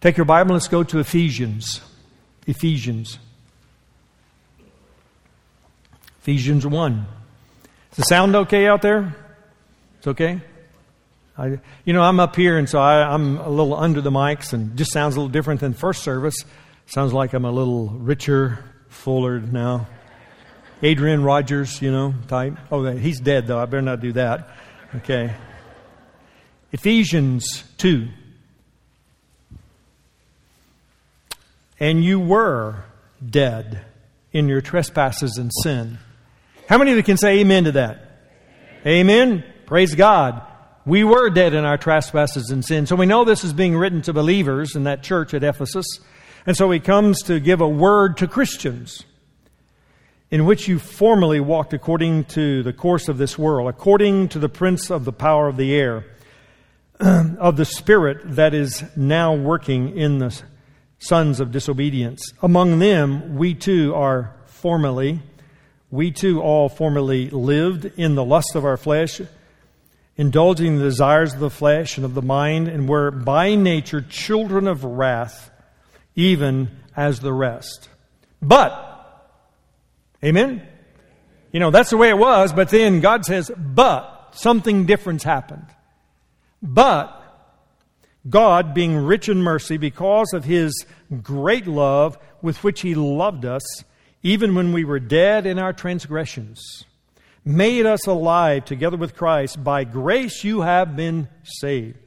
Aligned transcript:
Take 0.00 0.16
your 0.16 0.26
Bible, 0.26 0.52
let's 0.52 0.68
go 0.68 0.84
to 0.84 1.00
Ephesians. 1.00 1.80
Ephesians. 2.46 3.18
Ephesians 6.20 6.66
1. 6.66 7.06
Is 7.90 7.96
the 7.96 8.02
sound 8.02 8.36
okay 8.36 8.66
out 8.68 8.82
there? 8.82 9.16
It's 9.98 10.06
okay? 10.06 10.40
I, 11.36 11.58
you 11.84 11.92
know, 11.92 12.02
I'm 12.02 12.20
up 12.20 12.36
here, 12.36 12.58
and 12.58 12.68
so 12.68 12.78
I, 12.78 13.12
I'm 13.12 13.38
a 13.38 13.48
little 13.48 13.74
under 13.74 14.00
the 14.00 14.10
mics, 14.10 14.52
and 14.52 14.76
just 14.76 14.92
sounds 14.92 15.16
a 15.16 15.18
little 15.18 15.30
different 15.32 15.60
than 15.60 15.74
first 15.74 16.02
service. 16.02 16.36
Sounds 16.86 17.12
like 17.12 17.32
I'm 17.32 17.44
a 17.44 17.50
little 17.50 17.88
richer, 17.88 18.64
fuller 18.88 19.40
now. 19.40 19.88
Adrian 20.82 21.24
Rogers, 21.24 21.82
you 21.82 21.90
know, 21.90 22.14
type. 22.28 22.56
Oh, 22.70 22.84
he's 22.84 23.18
dead, 23.18 23.48
though. 23.48 23.58
I 23.58 23.64
better 23.64 23.82
not 23.82 24.00
do 24.00 24.12
that. 24.12 24.48
Okay. 24.96 25.34
Ephesians 26.72 27.64
2. 27.78 28.08
And 31.80 32.02
you 32.02 32.18
were 32.18 32.84
dead 33.24 33.84
in 34.32 34.48
your 34.48 34.60
trespasses 34.60 35.36
and 35.38 35.50
sin. 35.62 35.98
How 36.68 36.78
many 36.78 36.90
of 36.90 36.96
you 36.96 37.02
can 37.02 37.16
say 37.16 37.38
amen 37.38 37.64
to 37.64 37.72
that? 37.72 38.02
Amen. 38.86 39.44
Praise 39.66 39.94
God. 39.94 40.42
We 40.84 41.04
were 41.04 41.30
dead 41.30 41.54
in 41.54 41.64
our 41.64 41.76
trespasses 41.76 42.50
and 42.50 42.64
sin. 42.64 42.86
So 42.86 42.96
we 42.96 43.06
know 43.06 43.24
this 43.24 43.44
is 43.44 43.52
being 43.52 43.76
written 43.76 44.02
to 44.02 44.12
believers 44.12 44.74
in 44.74 44.84
that 44.84 45.02
church 45.02 45.34
at 45.34 45.42
Ephesus. 45.42 45.86
And 46.46 46.56
so 46.56 46.70
he 46.70 46.80
comes 46.80 47.22
to 47.24 47.40
give 47.40 47.60
a 47.60 47.68
word 47.68 48.16
to 48.18 48.26
Christians 48.26 49.04
in 50.30 50.44
which 50.44 50.68
you 50.68 50.78
formerly 50.78 51.40
walked 51.40 51.72
according 51.72 52.24
to 52.24 52.62
the 52.62 52.72
course 52.72 53.08
of 53.08 53.18
this 53.18 53.38
world, 53.38 53.68
according 53.68 54.28
to 54.28 54.38
the 54.38 54.48
prince 54.48 54.90
of 54.90 55.04
the 55.04 55.12
power 55.12 55.48
of 55.48 55.56
the 55.56 55.74
air, 55.74 56.04
of 57.00 57.56
the 57.56 57.64
spirit 57.64 58.18
that 58.36 58.54
is 58.54 58.84
now 58.96 59.34
working 59.34 59.96
in 59.96 60.18
the 60.18 60.42
sons 60.98 61.40
of 61.40 61.52
disobedience. 61.52 62.32
Among 62.42 62.78
them, 62.78 63.36
we 63.36 63.54
too 63.54 63.94
are 63.94 64.34
formerly, 64.46 65.20
we 65.90 66.10
too 66.10 66.40
all 66.40 66.68
formerly 66.68 67.30
lived 67.30 67.84
in 67.96 68.14
the 68.14 68.24
lust 68.24 68.54
of 68.54 68.64
our 68.64 68.76
flesh 68.76 69.20
indulging 70.18 70.76
the 70.76 70.84
desires 70.84 71.32
of 71.32 71.38
the 71.38 71.48
flesh 71.48 71.96
and 71.96 72.04
of 72.04 72.12
the 72.12 72.22
mind, 72.22 72.66
and 72.66 72.88
were 72.88 73.10
by 73.12 73.54
nature 73.54 74.02
children 74.02 74.66
of 74.66 74.84
wrath, 74.84 75.48
even 76.16 76.68
as 76.96 77.20
the 77.20 77.32
rest. 77.32 77.88
But, 78.42 78.84
amen? 80.22 80.66
You 81.52 81.60
know, 81.60 81.70
that's 81.70 81.90
the 81.90 81.96
way 81.96 82.08
it 82.08 82.18
was, 82.18 82.52
but 82.52 82.68
then 82.68 83.00
God 83.00 83.24
says, 83.24 83.50
but 83.56 84.30
something 84.32 84.86
different 84.86 85.22
happened. 85.22 85.66
But, 86.60 87.17
God, 88.28 88.74
being 88.74 88.96
rich 88.96 89.28
in 89.28 89.42
mercy, 89.42 89.76
because 89.76 90.32
of 90.32 90.44
his 90.44 90.86
great 91.22 91.66
love 91.66 92.18
with 92.42 92.62
which 92.64 92.80
he 92.80 92.94
loved 92.94 93.44
us, 93.44 93.62
even 94.22 94.54
when 94.54 94.72
we 94.72 94.84
were 94.84 95.00
dead 95.00 95.46
in 95.46 95.58
our 95.58 95.72
transgressions, 95.72 96.84
made 97.44 97.86
us 97.86 98.06
alive 98.06 98.64
together 98.64 98.96
with 98.96 99.16
Christ. 99.16 99.62
By 99.62 99.84
grace 99.84 100.44
you 100.44 100.62
have 100.62 100.96
been 100.96 101.28
saved. 101.42 101.98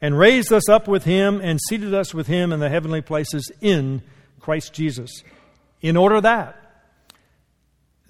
And 0.00 0.18
raised 0.18 0.52
us 0.52 0.68
up 0.68 0.86
with 0.86 1.04
him 1.04 1.40
and 1.40 1.58
seated 1.68 1.94
us 1.94 2.12
with 2.12 2.26
him 2.26 2.52
in 2.52 2.60
the 2.60 2.68
heavenly 2.68 3.00
places 3.00 3.50
in 3.60 4.02
Christ 4.38 4.74
Jesus. 4.74 5.10
In 5.80 5.96
order 5.96 6.20
that, 6.20 6.54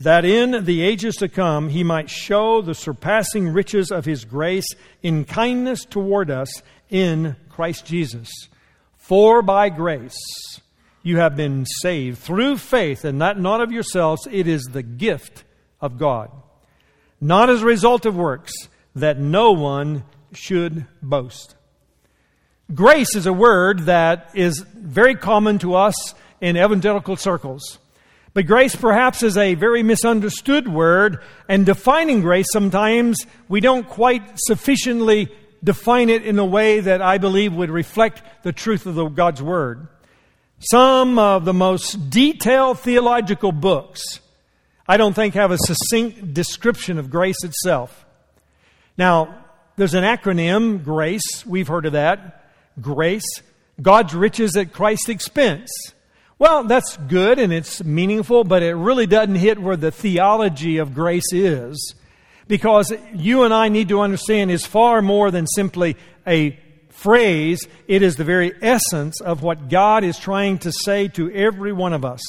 that 0.00 0.24
in 0.24 0.64
the 0.64 0.82
ages 0.82 1.16
to 1.16 1.28
come 1.28 1.68
he 1.68 1.84
might 1.84 2.10
show 2.10 2.60
the 2.60 2.74
surpassing 2.74 3.48
riches 3.48 3.90
of 3.90 4.04
his 4.04 4.24
grace 4.24 4.66
in 5.02 5.24
kindness 5.24 5.84
toward 5.84 6.30
us 6.30 6.62
in 6.90 7.36
Christ 7.48 7.86
Jesus. 7.86 8.30
For 8.96 9.42
by 9.42 9.68
grace 9.68 10.16
you 11.02 11.18
have 11.18 11.36
been 11.36 11.66
saved 11.66 12.18
through 12.18 12.58
faith, 12.58 13.04
and 13.04 13.20
that 13.20 13.38
not 13.38 13.60
of 13.60 13.72
yourselves, 13.72 14.26
it 14.30 14.46
is 14.46 14.62
the 14.64 14.82
gift 14.82 15.44
of 15.80 15.98
God 15.98 16.30
not 17.20 17.50
as 17.50 17.62
a 17.62 17.66
result 17.66 18.06
of 18.06 18.16
works, 18.16 18.52
that 18.94 19.18
no 19.18 19.52
one 19.52 20.04
should 20.32 20.86
boast. 21.02 21.54
Grace 22.74 23.14
is 23.14 23.26
a 23.26 23.32
word 23.32 23.80
that 23.80 24.30
is 24.34 24.60
very 24.74 25.14
common 25.14 25.58
to 25.60 25.74
us 25.74 26.14
in 26.40 26.56
evangelical 26.56 27.16
circles. 27.16 27.78
But 28.34 28.46
grace 28.46 28.76
perhaps 28.76 29.22
is 29.22 29.38
a 29.38 29.54
very 29.54 29.82
misunderstood 29.82 30.68
word, 30.68 31.20
and 31.48 31.64
defining 31.64 32.20
grace 32.20 32.46
sometimes 32.52 33.24
we 33.48 33.60
don't 33.60 33.88
quite 33.88 34.22
sufficiently 34.36 35.28
define 35.66 36.08
it 36.08 36.24
in 36.24 36.38
a 36.38 36.44
way 36.46 36.80
that 36.80 37.02
I 37.02 37.18
believe 37.18 37.52
would 37.52 37.70
reflect 37.70 38.22
the 38.42 38.52
truth 38.52 38.86
of 38.86 38.94
the, 38.94 39.06
God's 39.08 39.42
Word. 39.42 39.88
Some 40.58 41.18
of 41.18 41.44
the 41.44 41.52
most 41.52 42.08
detailed 42.08 42.80
theological 42.80 43.52
books 43.52 44.20
I 44.88 44.96
don't 44.96 45.14
think 45.14 45.34
have 45.34 45.50
a 45.50 45.58
succinct 45.58 46.32
description 46.32 46.98
of 46.98 47.10
grace 47.10 47.42
itself. 47.42 48.06
Now, 48.96 49.44
there's 49.76 49.94
an 49.94 50.04
acronym, 50.04 50.84
GRACE. 50.84 51.44
We've 51.44 51.66
heard 51.66 51.86
of 51.86 51.92
that. 51.92 52.44
GRACE. 52.80 53.42
God's 53.82 54.14
riches 54.14 54.56
at 54.56 54.72
Christ's 54.72 55.08
expense. 55.08 55.70
Well, 56.38 56.64
that's 56.64 56.96
good 56.96 57.38
and 57.38 57.52
it's 57.52 57.82
meaningful, 57.82 58.44
but 58.44 58.62
it 58.62 58.74
really 58.74 59.06
doesn't 59.06 59.34
hit 59.34 59.58
where 59.58 59.76
the 59.76 59.90
theology 59.90 60.78
of 60.78 60.94
grace 60.94 61.32
is. 61.32 61.94
Because 62.48 62.92
you 63.14 63.42
and 63.42 63.52
I 63.52 63.68
need 63.68 63.88
to 63.88 64.00
understand 64.00 64.50
is 64.50 64.64
far 64.64 65.02
more 65.02 65.30
than 65.30 65.46
simply 65.46 65.96
a 66.26 66.58
phrase. 66.90 67.60
It 67.88 68.02
is 68.02 68.16
the 68.16 68.24
very 68.24 68.52
essence 68.62 69.20
of 69.20 69.42
what 69.42 69.68
God 69.68 70.04
is 70.04 70.18
trying 70.18 70.58
to 70.58 70.72
say 70.72 71.08
to 71.08 71.30
every 71.32 71.72
one 71.72 71.92
of 71.92 72.04
us. 72.04 72.22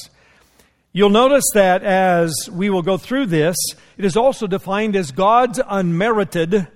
You'll 0.92 1.10
notice 1.10 1.44
that 1.54 1.84
as 1.84 2.34
we 2.50 2.70
will 2.70 2.82
go 2.82 2.96
through 2.96 3.26
this, 3.26 3.56
it 3.96 4.04
is 4.04 4.16
also 4.16 4.46
defined 4.46 4.96
as 4.96 5.12
God's 5.12 5.60
unmerited 5.68 6.66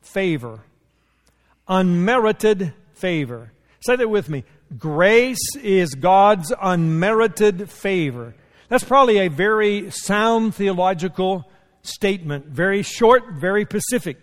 favor. 0.00 0.60
Unmerited 1.68 2.72
favor. 2.94 3.52
Say 3.80 3.96
that 3.96 4.08
with 4.08 4.28
me. 4.28 4.44
Grace 4.78 5.56
is 5.56 5.94
God's 5.94 6.52
unmerited 6.60 7.70
favor. 7.70 8.34
That's 8.68 8.84
probably 8.84 9.18
a 9.18 9.28
very 9.28 9.90
sound 9.90 10.54
theological 10.54 11.50
statement, 11.82 12.46
very 12.46 12.82
short, 12.82 13.32
very 13.32 13.64
specific. 13.64 14.18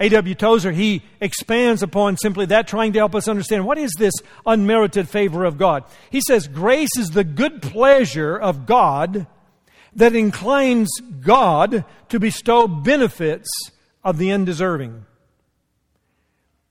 A.W. 0.00 0.34
Tozer, 0.34 0.72
he 0.72 1.02
expands 1.20 1.82
upon 1.82 2.16
simply 2.16 2.46
that, 2.46 2.66
trying 2.66 2.92
to 2.94 2.98
help 2.98 3.14
us 3.14 3.28
understand 3.28 3.64
what 3.64 3.78
is 3.78 3.92
this 3.98 4.14
unmerited 4.44 5.08
favor 5.08 5.44
of 5.44 5.58
God. 5.58 5.84
He 6.10 6.20
says, 6.20 6.48
Grace 6.48 6.96
is 6.98 7.10
the 7.10 7.22
good 7.24 7.62
pleasure 7.62 8.36
of 8.36 8.66
God 8.66 9.26
that 9.94 10.16
inclines 10.16 10.90
God 11.20 11.84
to 12.08 12.18
bestow 12.18 12.66
benefits 12.66 13.48
of 14.02 14.18
the 14.18 14.32
undeserving. 14.32 15.06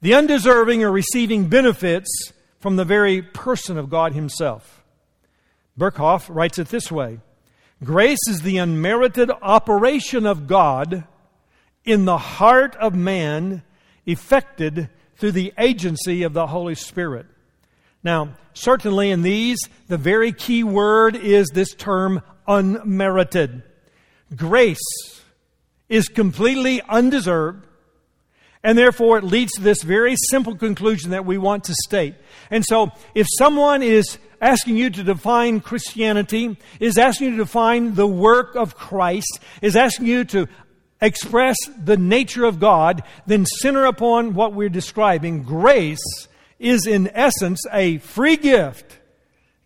The 0.02 0.16
undeserving 0.16 0.84
are 0.84 0.92
receiving 0.92 1.48
benefits 1.48 2.34
from 2.60 2.76
the 2.76 2.86
very 2.86 3.22
person 3.22 3.78
of 3.78 3.90
God 3.90 4.14
Himself. 4.14 4.84
Berkhof 5.80 6.28
writes 6.34 6.60
it 6.60 6.68
this 6.68 6.92
way 6.92 7.20
Grace 7.84 8.19
is 8.30 8.42
the 8.42 8.58
unmerited 8.58 9.31
operation 9.42 10.28
of 10.28 10.46
God 10.46 11.03
in 11.84 12.06
the 12.06 12.18
heart 12.18 12.75
of 12.75 12.94
man 12.94 13.64
effected 14.06 14.90
through 15.16 15.31
the 15.31 15.52
agency 15.58 16.22
of 16.22 16.34
the 16.34 16.47
Holy 16.47 16.75
Spirit. 16.75 17.25
Now, 18.03 18.36
certainly 18.53 19.09
in 19.09 19.24
these, 19.24 19.59
the 19.88 19.97
very 19.97 20.31
key 20.31 20.64
word 20.64 21.16
is 21.16 21.47
this 21.50 21.74
term 21.74 22.22
unmerited. 22.47 23.64
Grace 24.36 25.22
is 25.90 26.08
completely 26.08 26.81
undeserved, 26.84 27.66
and 28.64 28.78
therefore 28.78 29.18
it 29.18 29.24
leads 29.24 29.53
to 29.53 29.62
this 29.62 29.81
very 29.81 30.16
simple 30.30 30.56
conclusion 30.56 31.12
that 31.12 31.25
we 31.25 31.40
want 31.40 31.64
to 31.64 31.74
state. 31.86 32.14
And 32.52 32.64
so, 32.64 32.91
if 33.16 33.28
someone 33.38 33.82
is 33.82 34.20
asking 34.41 34.76
you 34.76 34.90
to 34.90 35.03
define 35.03 35.61
Christianity, 35.61 36.58
is 36.79 36.97
asking 36.97 37.28
you 37.28 37.32
to 37.38 37.43
define 37.43 37.93
the 37.93 38.08
work 38.08 38.55
of 38.55 38.76
Christ, 38.76 39.40
is 39.61 39.76
asking 39.76 40.08
you 40.08 40.26
to 40.26 40.47
express 40.99 41.55
the 41.82 41.97
nature 41.97 42.46
of 42.46 42.59
God, 42.59 43.03
then 43.26 43.46
center 43.46 43.85
upon 43.85 44.34
what 44.34 44.53
we're 44.53 44.70
describing. 44.70 45.43
Grace 45.43 46.28
is, 46.59 46.85
in 46.85 47.09
essence, 47.14 47.61
a 47.72 47.99
free 47.99 48.35
gift 48.35 48.97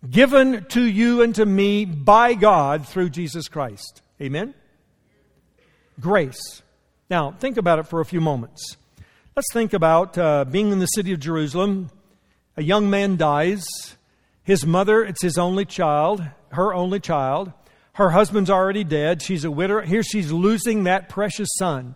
given 0.10 0.66
to 0.66 0.84
you 0.84 1.22
and 1.22 1.34
to 1.36 1.46
me 1.46 1.86
by 1.86 2.34
God 2.34 2.88
through 2.88 3.10
Jesus 3.10 3.48
Christ. 3.48 4.02
Amen? 4.22 4.54
Grace. 6.00 6.62
Now, 7.10 7.32
think 7.32 7.58
about 7.58 7.80
it 7.80 7.88
for 7.88 8.02
a 8.02 8.06
few 8.06 8.22
moments. 8.22 8.78
Let's 9.36 9.52
think 9.52 9.74
about 9.74 10.18
uh, 10.18 10.46
being 10.46 10.72
in 10.72 10.80
the 10.80 10.86
city 10.86 11.12
of 11.12 11.20
Jerusalem. 11.20 11.90
A 12.58 12.64
young 12.64 12.90
man 12.90 13.18
dies. 13.18 13.66
His 14.46 14.66
mother, 14.66 15.04
it's 15.04 15.24
his 15.24 15.38
only 15.38 15.66
child, 15.66 16.24
her 16.50 16.74
only 16.74 17.00
child. 17.00 17.52
Her 17.94 18.12
husband's 18.12 18.50
already 18.50 18.84
dead. 18.84 19.22
She's 19.22 19.44
a 19.44 19.52
widow. 19.52 19.82
Here 19.82 20.04
she's 20.04 20.32
losing 20.32 20.84
that 20.84 21.10
precious 21.10 21.50
son. 21.58 21.96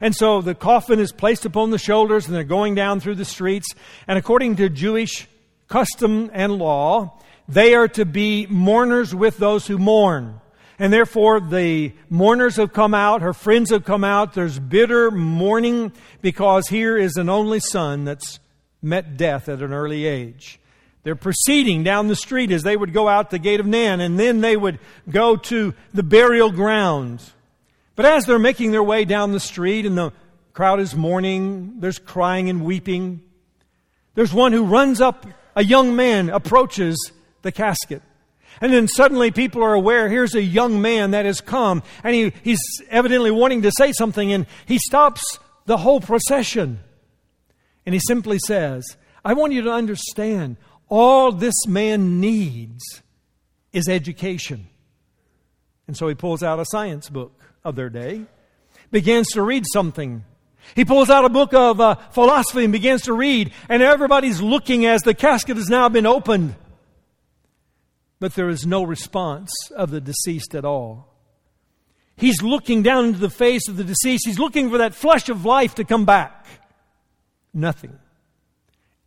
And 0.00 0.14
so 0.14 0.42
the 0.42 0.54
coffin 0.54 1.00
is 1.00 1.10
placed 1.10 1.46
upon 1.46 1.70
the 1.70 1.78
shoulders 1.78 2.26
and 2.26 2.34
they're 2.34 2.44
going 2.44 2.74
down 2.74 3.00
through 3.00 3.14
the 3.14 3.24
streets. 3.24 3.66
And 4.06 4.18
according 4.18 4.56
to 4.56 4.68
Jewish 4.68 5.26
custom 5.68 6.30
and 6.34 6.58
law, 6.58 7.18
they 7.48 7.74
are 7.74 7.88
to 7.88 8.04
be 8.04 8.46
mourners 8.46 9.14
with 9.14 9.38
those 9.38 9.66
who 9.66 9.78
mourn. 9.78 10.40
And 10.78 10.92
therefore, 10.92 11.40
the 11.40 11.94
mourners 12.10 12.56
have 12.56 12.74
come 12.74 12.92
out, 12.92 13.22
her 13.22 13.32
friends 13.32 13.70
have 13.70 13.84
come 13.84 14.04
out. 14.04 14.34
There's 14.34 14.58
bitter 14.58 15.10
mourning 15.10 15.92
because 16.20 16.68
here 16.68 16.98
is 16.98 17.16
an 17.16 17.30
only 17.30 17.60
son 17.60 18.04
that's 18.04 18.38
met 18.82 19.16
death 19.16 19.48
at 19.48 19.62
an 19.62 19.72
early 19.72 20.04
age. 20.04 20.60
They're 21.06 21.14
proceeding 21.14 21.84
down 21.84 22.08
the 22.08 22.16
street 22.16 22.50
as 22.50 22.64
they 22.64 22.76
would 22.76 22.92
go 22.92 23.06
out 23.06 23.30
the 23.30 23.38
gate 23.38 23.60
of 23.60 23.66
Nain, 23.66 24.00
and 24.00 24.18
then 24.18 24.40
they 24.40 24.56
would 24.56 24.80
go 25.08 25.36
to 25.36 25.72
the 25.94 26.02
burial 26.02 26.50
ground. 26.50 27.22
But 27.94 28.06
as 28.06 28.26
they're 28.26 28.40
making 28.40 28.72
their 28.72 28.82
way 28.82 29.04
down 29.04 29.30
the 29.30 29.38
street 29.38 29.86
and 29.86 29.96
the 29.96 30.12
crowd 30.52 30.80
is 30.80 30.96
mourning, 30.96 31.74
there's 31.78 32.00
crying 32.00 32.50
and 32.50 32.64
weeping, 32.64 33.20
there's 34.16 34.34
one 34.34 34.52
who 34.52 34.64
runs 34.64 35.00
up, 35.00 35.24
a 35.54 35.62
young 35.62 35.94
man 35.94 36.28
approaches 36.28 37.12
the 37.42 37.52
casket. 37.52 38.02
And 38.60 38.72
then 38.72 38.88
suddenly 38.88 39.30
people 39.30 39.62
are 39.62 39.74
aware 39.74 40.08
here's 40.08 40.34
a 40.34 40.42
young 40.42 40.82
man 40.82 41.12
that 41.12 41.24
has 41.24 41.40
come, 41.40 41.84
and 42.02 42.16
he, 42.16 42.32
he's 42.42 42.58
evidently 42.90 43.30
wanting 43.30 43.62
to 43.62 43.70
say 43.78 43.92
something, 43.92 44.32
and 44.32 44.44
he 44.66 44.78
stops 44.78 45.38
the 45.66 45.76
whole 45.76 46.00
procession. 46.00 46.80
And 47.86 47.94
he 47.94 48.00
simply 48.04 48.40
says, 48.40 48.96
I 49.24 49.34
want 49.34 49.52
you 49.52 49.62
to 49.62 49.70
understand 49.70 50.56
all 50.88 51.32
this 51.32 51.66
man 51.66 52.20
needs 52.20 53.02
is 53.72 53.88
education. 53.88 54.68
And 55.86 55.96
so 55.96 56.08
he 56.08 56.14
pulls 56.14 56.42
out 56.42 56.58
a 56.58 56.64
science 56.66 57.08
book 57.08 57.42
of 57.64 57.76
their 57.76 57.90
day, 57.90 58.22
begins 58.90 59.28
to 59.32 59.42
read 59.42 59.64
something. 59.72 60.24
He 60.74 60.84
pulls 60.84 61.10
out 61.10 61.24
a 61.24 61.28
book 61.28 61.54
of 61.54 61.80
uh, 61.80 61.96
philosophy 62.10 62.64
and 62.64 62.72
begins 62.72 63.02
to 63.02 63.12
read, 63.12 63.52
and 63.68 63.82
everybody's 63.82 64.40
looking 64.40 64.86
as 64.86 65.02
the 65.02 65.14
casket 65.14 65.56
has 65.56 65.68
now 65.68 65.88
been 65.88 66.06
opened. 66.06 66.56
But 68.18 68.34
there 68.34 68.48
is 68.48 68.66
no 68.66 68.82
response 68.82 69.50
of 69.76 69.90
the 69.90 70.00
deceased 70.00 70.54
at 70.54 70.64
all. 70.64 71.12
He's 72.16 72.42
looking 72.42 72.82
down 72.82 73.04
into 73.06 73.18
the 73.18 73.30
face 73.30 73.68
of 73.68 73.76
the 73.76 73.84
deceased. 73.84 74.26
He's 74.26 74.38
looking 74.38 74.70
for 74.70 74.78
that 74.78 74.94
flush 74.94 75.28
of 75.28 75.44
life 75.44 75.74
to 75.74 75.84
come 75.84 76.06
back. 76.06 76.46
Nothing. 77.52 77.98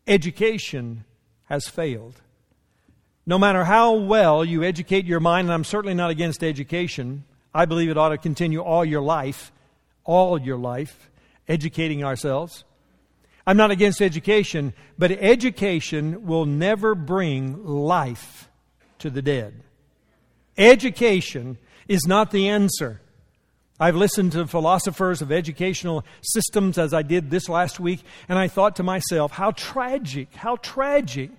Education 0.05 1.05
has 1.49 1.67
failed. 1.67 2.21
No 3.25 3.37
matter 3.37 3.63
how 3.63 3.93
well 3.93 4.45
you 4.45 4.63
educate 4.63 5.05
your 5.05 5.19
mind, 5.19 5.47
and 5.47 5.53
I'm 5.53 5.63
certainly 5.63 5.93
not 5.93 6.09
against 6.09 6.43
education, 6.43 7.25
I 7.53 7.65
believe 7.65 7.89
it 7.89 7.97
ought 7.97 8.09
to 8.09 8.17
continue 8.17 8.61
all 8.61 8.85
your 8.85 9.01
life, 9.01 9.51
all 10.03 10.39
your 10.39 10.57
life, 10.57 11.09
educating 11.47 12.03
ourselves. 12.03 12.63
I'm 13.45 13.57
not 13.57 13.71
against 13.71 14.01
education, 14.01 14.73
but 14.97 15.11
education 15.11 16.25
will 16.25 16.45
never 16.45 16.93
bring 16.95 17.65
life 17.65 18.49
to 18.99 19.09
the 19.09 19.21
dead. 19.21 19.63
Education 20.57 21.57
is 21.87 22.05
not 22.05 22.31
the 22.31 22.49
answer. 22.49 23.01
I've 23.79 23.95
listened 23.95 24.33
to 24.33 24.45
philosophers 24.45 25.21
of 25.21 25.31
educational 25.31 26.03
systems 26.21 26.77
as 26.77 26.93
I 26.93 27.01
did 27.01 27.31
this 27.31 27.47
last 27.47 27.79
week, 27.79 28.01
and 28.27 28.37
I 28.37 28.47
thought 28.49 28.75
to 28.75 28.83
myself, 28.83 29.31
how 29.31 29.51
tragic, 29.51 30.35
how 30.35 30.57
tragic 30.57 31.31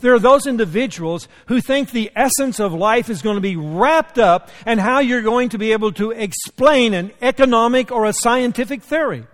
there 0.00 0.14
are 0.14 0.18
those 0.18 0.46
individuals 0.46 1.28
who 1.46 1.60
think 1.60 1.90
the 1.90 2.10
essence 2.16 2.60
of 2.60 2.72
life 2.72 3.08
is 3.08 3.22
going 3.22 3.36
to 3.36 3.40
be 3.40 3.56
wrapped 3.56 4.18
up 4.18 4.50
and 4.66 4.80
how 4.80 5.00
you're 5.00 5.22
going 5.22 5.48
to 5.50 5.58
be 5.58 5.72
able 5.72 5.92
to 5.92 6.10
explain 6.10 6.94
an 6.94 7.12
economic 7.20 7.92
or 7.92 8.04
a 8.04 8.12
scientific 8.12 8.82
theory. 8.82 9.26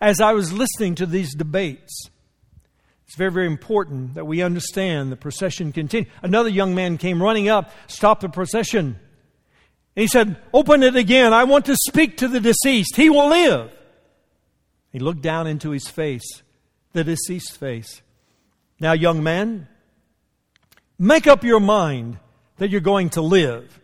As 0.00 0.20
I 0.20 0.32
was 0.32 0.52
listening 0.52 0.94
to 0.96 1.06
these 1.06 1.34
debates, 1.34 2.08
it's 3.06 3.16
very, 3.16 3.32
very 3.32 3.46
important 3.46 4.14
that 4.14 4.24
we 4.24 4.40
understand 4.40 5.10
the 5.10 5.16
procession 5.16 5.72
continued. 5.72 6.08
Another 6.22 6.48
young 6.48 6.74
man 6.74 6.96
came 6.96 7.22
running 7.22 7.48
up, 7.48 7.72
stopped 7.88 8.22
the 8.22 8.28
procession. 8.28 8.98
And 9.96 10.02
he 10.02 10.06
said, 10.06 10.36
Open 10.54 10.82
it 10.84 10.94
again. 10.94 11.32
I 11.32 11.44
want 11.44 11.66
to 11.66 11.76
speak 11.76 12.18
to 12.18 12.28
the 12.28 12.38
deceased. 12.38 12.94
He 12.94 13.10
will 13.10 13.28
live. 13.28 13.76
He 14.92 15.00
looked 15.00 15.22
down 15.22 15.46
into 15.46 15.70
his 15.70 15.88
face, 15.88 16.42
the 16.92 17.04
deceased's 17.04 17.56
face. 17.56 18.00
Now, 18.78 18.92
young 18.92 19.22
man, 19.22 19.68
Make 21.02 21.26
up 21.26 21.44
your 21.44 21.60
mind 21.60 22.18
that 22.58 22.68
you're 22.68 22.82
going 22.82 23.08
to 23.10 23.22
live. 23.22 23.80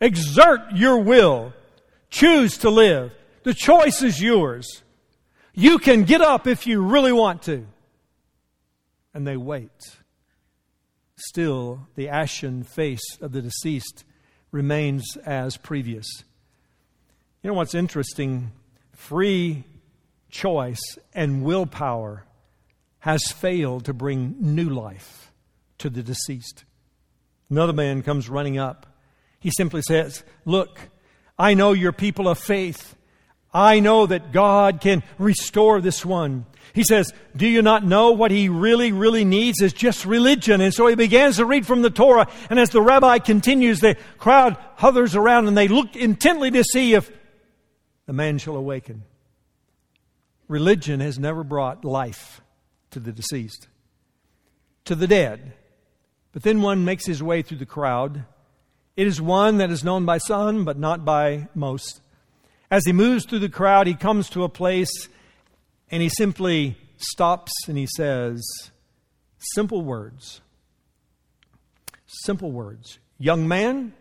Exert 0.00 0.60
your 0.72 0.98
will. 0.98 1.52
Choose 2.08 2.56
to 2.58 2.70
live. 2.70 3.12
The 3.42 3.52
choice 3.52 4.00
is 4.00 4.18
yours. 4.18 4.82
You 5.52 5.78
can 5.78 6.04
get 6.04 6.22
up 6.22 6.46
if 6.46 6.66
you 6.66 6.80
really 6.80 7.12
want 7.12 7.42
to. 7.42 7.66
And 9.12 9.26
they 9.26 9.36
wait. 9.36 9.98
Still, 11.16 11.86
the 11.96 12.08
ashen 12.08 12.62
face 12.62 13.18
of 13.20 13.32
the 13.32 13.42
deceased 13.42 14.06
remains 14.50 15.18
as 15.26 15.58
previous. 15.58 16.06
You 17.42 17.48
know 17.48 17.54
what's 17.54 17.74
interesting? 17.74 18.52
Free 18.94 19.64
choice 20.30 20.98
and 21.12 21.44
willpower 21.44 22.24
has 23.00 23.22
failed 23.32 23.84
to 23.84 23.92
bring 23.92 24.36
new 24.40 24.70
life 24.70 25.30
to 25.84 25.90
the 25.90 26.02
deceased. 26.02 26.64
Another 27.50 27.74
man 27.74 28.02
comes 28.02 28.30
running 28.30 28.56
up. 28.56 28.86
He 29.38 29.50
simply 29.54 29.82
says, 29.82 30.24
Look, 30.46 30.80
I 31.38 31.52
know 31.52 31.72
you're 31.72 31.92
people 31.92 32.26
of 32.26 32.38
faith. 32.38 32.96
I 33.52 33.80
know 33.80 34.06
that 34.06 34.32
God 34.32 34.80
can 34.80 35.02
restore 35.18 35.82
this 35.82 36.02
one. 36.02 36.46
He 36.72 36.84
says, 36.84 37.12
Do 37.36 37.46
you 37.46 37.60
not 37.60 37.84
know 37.84 38.12
what 38.12 38.30
he 38.30 38.48
really, 38.48 38.92
really 38.92 39.26
needs 39.26 39.60
is 39.60 39.74
just 39.74 40.06
religion? 40.06 40.62
And 40.62 40.72
so 40.72 40.86
he 40.86 40.94
begins 40.94 41.36
to 41.36 41.44
read 41.44 41.66
from 41.66 41.82
the 41.82 41.90
Torah. 41.90 42.28
And 42.48 42.58
as 42.58 42.70
the 42.70 42.80
rabbi 42.80 43.18
continues, 43.18 43.80
the 43.80 43.98
crowd 44.16 44.56
hovers 44.76 45.14
around 45.14 45.48
and 45.48 45.56
they 45.56 45.68
look 45.68 45.94
intently 45.94 46.50
to 46.52 46.64
see 46.64 46.94
if 46.94 47.12
the 48.06 48.14
man 48.14 48.38
shall 48.38 48.56
awaken. 48.56 49.02
Religion 50.48 51.00
has 51.00 51.18
never 51.18 51.44
brought 51.44 51.84
life 51.84 52.40
to 52.92 53.00
the 53.00 53.12
deceased. 53.12 53.68
To 54.86 54.94
the 54.94 55.06
dead, 55.06 55.52
but 56.34 56.42
then 56.42 56.60
one 56.60 56.84
makes 56.84 57.06
his 57.06 57.22
way 57.22 57.42
through 57.42 57.58
the 57.58 57.64
crowd. 57.64 58.24
It 58.96 59.06
is 59.06 59.22
one 59.22 59.58
that 59.58 59.70
is 59.70 59.84
known 59.84 60.04
by 60.04 60.18
some, 60.18 60.64
but 60.64 60.76
not 60.76 61.04
by 61.04 61.48
most. 61.54 62.00
As 62.72 62.84
he 62.84 62.92
moves 62.92 63.24
through 63.24 63.38
the 63.38 63.48
crowd, 63.48 63.86
he 63.86 63.94
comes 63.94 64.28
to 64.30 64.42
a 64.42 64.48
place 64.48 65.08
and 65.92 66.02
he 66.02 66.08
simply 66.08 66.76
stops 66.96 67.52
and 67.68 67.78
he 67.78 67.86
says, 67.86 68.44
Simple 69.38 69.82
words. 69.82 70.40
Simple 72.06 72.50
words. 72.50 72.98
Young 73.16 73.46
man, 73.46 73.92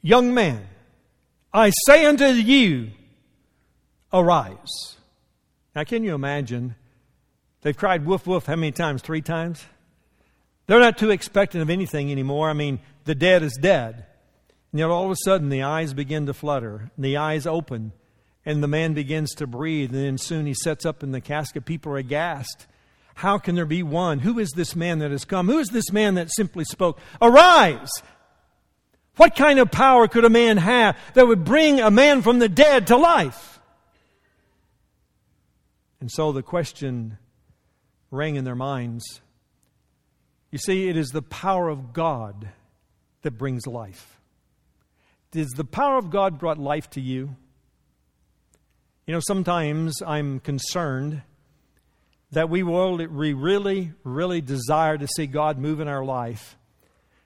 young 0.00 0.32
man, 0.32 0.64
I 1.52 1.70
say 1.86 2.04
unto 2.04 2.26
you, 2.26 2.92
arise. 4.12 4.96
Now, 5.74 5.82
can 5.82 6.04
you 6.04 6.14
imagine? 6.14 6.76
They've 7.62 7.76
cried 7.76 8.06
woof 8.06 8.28
woof 8.28 8.46
how 8.46 8.54
many 8.54 8.70
times? 8.70 9.02
Three 9.02 9.22
times? 9.22 9.64
They're 10.70 10.78
not 10.78 10.98
too 10.98 11.10
expectant 11.10 11.62
of 11.62 11.68
anything 11.68 12.12
anymore. 12.12 12.48
I 12.48 12.52
mean, 12.52 12.78
the 13.02 13.16
dead 13.16 13.42
is 13.42 13.58
dead. 13.60 14.06
And 14.70 14.78
yet 14.78 14.88
all 14.88 15.04
of 15.04 15.10
a 15.10 15.16
sudden 15.24 15.48
the 15.48 15.64
eyes 15.64 15.92
begin 15.94 16.26
to 16.26 16.32
flutter, 16.32 16.92
and 16.94 17.04
the 17.04 17.16
eyes 17.16 17.44
open, 17.44 17.90
and 18.46 18.62
the 18.62 18.68
man 18.68 18.94
begins 18.94 19.34
to 19.34 19.48
breathe, 19.48 19.92
and 19.92 20.04
then 20.04 20.16
soon 20.16 20.46
he 20.46 20.54
sets 20.54 20.86
up 20.86 21.02
in 21.02 21.10
the 21.10 21.20
casket. 21.20 21.64
People 21.64 21.90
are 21.94 21.96
aghast. 21.96 22.68
How 23.14 23.36
can 23.36 23.56
there 23.56 23.66
be 23.66 23.82
one? 23.82 24.20
Who 24.20 24.38
is 24.38 24.50
this 24.50 24.76
man 24.76 25.00
that 25.00 25.10
has 25.10 25.24
come? 25.24 25.48
Who 25.48 25.58
is 25.58 25.70
this 25.70 25.90
man 25.90 26.14
that 26.14 26.30
simply 26.30 26.62
spoke, 26.62 27.00
Arise! 27.20 27.90
What 29.16 29.34
kind 29.34 29.58
of 29.58 29.72
power 29.72 30.06
could 30.06 30.24
a 30.24 30.30
man 30.30 30.56
have 30.56 30.96
that 31.14 31.26
would 31.26 31.44
bring 31.44 31.80
a 31.80 31.90
man 31.90 32.22
from 32.22 32.38
the 32.38 32.48
dead 32.48 32.86
to 32.86 32.96
life? 32.96 33.58
And 36.00 36.12
so 36.12 36.30
the 36.30 36.44
question 36.44 37.18
rang 38.12 38.36
in 38.36 38.44
their 38.44 38.54
minds 38.54 39.20
you 40.50 40.58
see, 40.58 40.88
it 40.88 40.96
is 40.96 41.08
the 41.08 41.22
power 41.22 41.68
of 41.68 41.92
God 41.92 42.48
that 43.22 43.32
brings 43.32 43.66
life. 43.66 44.18
Does 45.30 45.50
the 45.50 45.64
power 45.64 45.96
of 45.96 46.10
God 46.10 46.38
brought 46.38 46.58
life 46.58 46.90
to 46.90 47.00
you? 47.00 47.36
You 49.06 49.14
know, 49.14 49.20
sometimes 49.20 49.94
I'm 50.04 50.40
concerned 50.40 51.22
that 52.32 52.48
we 52.48 52.62
will 52.62 52.96
we 52.96 53.32
really, 53.32 53.92
really 54.04 54.40
desire 54.40 54.96
to 54.98 55.06
see 55.06 55.26
God 55.26 55.58
move 55.58 55.80
in 55.80 55.88
our 55.88 56.04
life. 56.04 56.56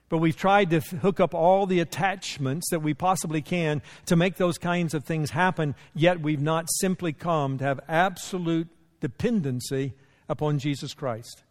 But 0.07 0.19
we've 0.19 0.37
tried 0.37 0.69
to 0.69 0.79
hook 0.79 1.19
up 1.19 1.33
all 1.33 1.65
the 1.65 1.79
attachments 1.79 2.69
that 2.69 2.81
we 2.81 2.93
possibly 2.93 3.41
can 3.41 3.81
to 4.05 4.15
make 4.15 4.35
those 4.35 4.59
kinds 4.59 4.93
of 4.93 5.03
things 5.03 5.31
happen, 5.31 5.75
yet 5.95 6.21
we've 6.21 6.41
not 6.41 6.65
simply 6.79 7.11
come 7.11 7.57
to 7.57 7.63
have 7.63 7.79
absolute 7.87 8.67
dependency 8.99 9.93
upon 10.29 10.59
Jesus 10.59 10.93
Christ. 10.93 11.43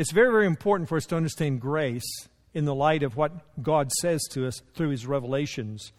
It's 0.00 0.12
very, 0.12 0.30
very 0.30 0.46
important 0.46 0.88
for 0.88 0.96
us 0.96 1.04
to 1.08 1.16
understand 1.16 1.60
grace 1.60 2.26
in 2.54 2.64
the 2.64 2.74
light 2.74 3.02
of 3.02 3.18
what 3.18 3.62
God 3.62 3.92
says 4.00 4.22
to 4.30 4.46
us 4.46 4.62
through 4.72 4.88
His 4.88 5.06
revelations. 5.06 5.92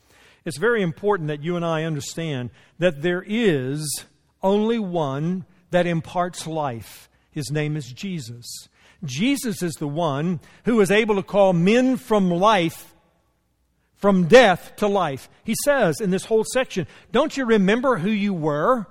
It's 0.43 0.57
very 0.57 0.81
important 0.81 1.27
that 1.27 1.43
you 1.43 1.55
and 1.55 1.63
I 1.63 1.83
understand 1.83 2.49
that 2.79 3.03
there 3.03 3.23
is 3.23 4.03
only 4.41 4.79
one 4.79 5.45
that 5.69 5.85
imparts 5.85 6.47
life. 6.47 7.09
His 7.29 7.51
name 7.51 7.77
is 7.77 7.93
Jesus. 7.93 8.47
Jesus 9.03 9.61
is 9.61 9.75
the 9.75 9.87
one 9.87 10.39
who 10.65 10.81
is 10.81 10.89
able 10.89 11.17
to 11.17 11.21
call 11.21 11.53
men 11.53 11.95
from 11.95 12.31
life, 12.31 12.95
from 13.97 14.27
death 14.27 14.77
to 14.77 14.87
life. 14.87 15.29
He 15.43 15.53
says 15.63 16.01
in 16.01 16.09
this 16.09 16.25
whole 16.25 16.45
section, 16.53 16.87
Don't 17.11 17.37
you 17.37 17.45
remember 17.45 17.97
who 17.97 18.09
you 18.09 18.33
were? 18.33 18.87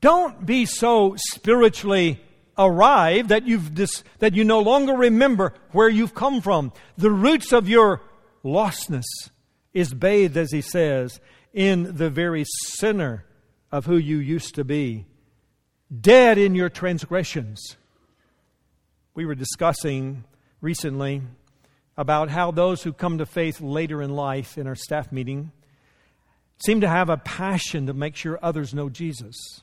Don't 0.00 0.46
be 0.46 0.64
so 0.64 1.14
spiritually 1.18 2.22
arrived 2.60 3.30
that, 3.30 3.46
you've 3.46 3.74
dis- 3.74 4.04
that 4.18 4.34
you 4.34 4.44
no 4.44 4.60
longer 4.60 4.92
remember 4.92 5.54
where 5.72 5.88
you've 5.88 6.14
come 6.14 6.42
from. 6.42 6.72
The 6.98 7.10
roots 7.10 7.52
of 7.52 7.68
your 7.68 8.02
lostness 8.44 9.06
is 9.72 9.94
bathed, 9.94 10.36
as 10.36 10.52
he 10.52 10.60
says, 10.60 11.20
in 11.52 11.96
the 11.96 12.10
very 12.10 12.44
center 12.66 13.24
of 13.72 13.86
who 13.86 13.96
you 13.96 14.18
used 14.18 14.54
to 14.56 14.64
be. 14.64 15.06
Dead 16.00 16.38
in 16.38 16.54
your 16.54 16.68
transgressions. 16.68 17.76
We 19.14 19.24
were 19.24 19.34
discussing 19.34 20.24
recently 20.60 21.22
about 21.96 22.30
how 22.30 22.50
those 22.50 22.82
who 22.82 22.92
come 22.92 23.18
to 23.18 23.26
faith 23.26 23.60
later 23.60 24.02
in 24.02 24.10
life 24.10 24.56
in 24.56 24.66
our 24.66 24.74
staff 24.74 25.10
meeting 25.10 25.50
seem 26.64 26.80
to 26.82 26.88
have 26.88 27.08
a 27.08 27.16
passion 27.16 27.86
to 27.86 27.94
make 27.94 28.16
sure 28.16 28.38
others 28.42 28.74
know 28.74 28.88
Jesus. 28.88 29.62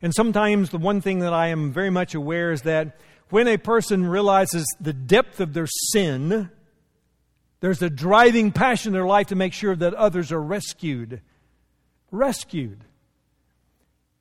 And 0.00 0.14
sometimes 0.14 0.70
the 0.70 0.78
one 0.78 1.00
thing 1.00 1.20
that 1.20 1.32
I 1.32 1.48
am 1.48 1.72
very 1.72 1.90
much 1.90 2.14
aware 2.14 2.52
is 2.52 2.62
that 2.62 2.98
when 3.30 3.48
a 3.48 3.58
person 3.58 4.06
realizes 4.06 4.66
the 4.80 4.92
depth 4.92 5.40
of 5.40 5.52
their 5.52 5.66
sin, 5.66 6.50
there's 7.60 7.82
a 7.82 7.90
driving 7.90 8.52
passion 8.52 8.90
in 8.90 8.92
their 8.94 9.06
life 9.06 9.28
to 9.28 9.36
make 9.36 9.52
sure 9.52 9.74
that 9.74 9.94
others 9.94 10.30
are 10.32 10.40
rescued. 10.40 11.20
Rescued. 12.10 12.84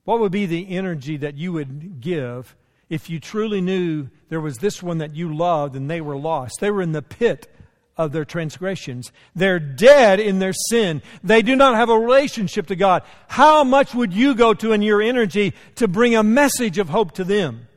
What 0.03 0.19
would 0.19 0.31
be 0.31 0.45
the 0.45 0.69
energy 0.69 1.17
that 1.17 1.37
you 1.37 1.53
would 1.53 2.01
give 2.01 2.55
if 2.89 3.09
you 3.09 3.19
truly 3.19 3.61
knew 3.61 4.07
there 4.29 4.41
was 4.41 4.57
this 4.57 4.81
one 4.81 4.97
that 4.99 5.15
you 5.15 5.35
loved 5.35 5.75
and 5.75 5.89
they 5.89 6.01
were 6.01 6.17
lost? 6.17 6.55
They 6.59 6.71
were 6.71 6.81
in 6.81 6.93
the 6.93 7.01
pit 7.01 7.53
of 7.97 8.11
their 8.11 8.25
transgressions. 8.25 9.11
They're 9.35 9.59
dead 9.59 10.19
in 10.19 10.39
their 10.39 10.53
sin. 10.53 11.01
They 11.23 11.41
do 11.41 11.55
not 11.55 11.75
have 11.75 11.89
a 11.89 11.97
relationship 11.97 12.67
to 12.67 12.75
God. 12.75 13.03
How 13.27 13.63
much 13.63 13.95
would 13.95 14.13
you 14.13 14.35
go 14.35 14.53
to 14.53 14.71
in 14.71 14.81
your 14.81 15.01
energy 15.01 15.53
to 15.75 15.87
bring 15.87 16.15
a 16.15 16.23
message 16.23 16.77
of 16.77 16.89
hope 16.89 17.13
to 17.13 17.23
them? 17.23 17.67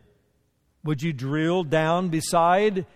Would 0.85 1.03
you 1.03 1.13
drill 1.13 1.65
down 1.65 2.09
beside 2.09 2.87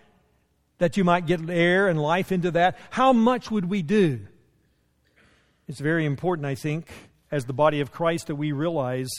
that 0.77 0.97
you 0.97 1.03
might 1.03 1.25
get 1.25 1.49
air 1.49 1.87
and 1.87 2.01
life 2.01 2.31
into 2.31 2.51
that? 2.51 2.77
How 2.91 3.13
much 3.13 3.49
would 3.49 3.65
we 3.69 3.81
do? 3.81 4.21
It's 5.67 5.79
very 5.79 6.05
important, 6.05 6.45
I 6.45 6.55
think, 6.55 6.87
as 7.31 7.45
the 7.45 7.53
body 7.53 7.81
of 7.81 7.91
Christ, 7.91 8.27
that 8.27 8.35
we 8.35 8.51
realize 8.51 9.09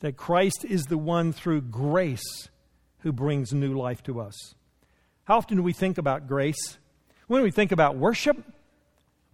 that 0.00 0.16
Christ 0.16 0.64
is 0.64 0.84
the 0.84 0.98
one 0.98 1.32
through 1.32 1.62
grace 1.62 2.48
who 3.00 3.12
brings 3.12 3.52
new 3.52 3.76
life 3.76 4.02
to 4.04 4.20
us. 4.20 4.54
How 5.24 5.38
often 5.38 5.56
do 5.56 5.62
we 5.62 5.72
think 5.72 5.98
about 5.98 6.28
grace? 6.28 6.78
When 7.28 7.42
we 7.42 7.50
think 7.50 7.72
about 7.72 7.96
worship, 7.96 8.36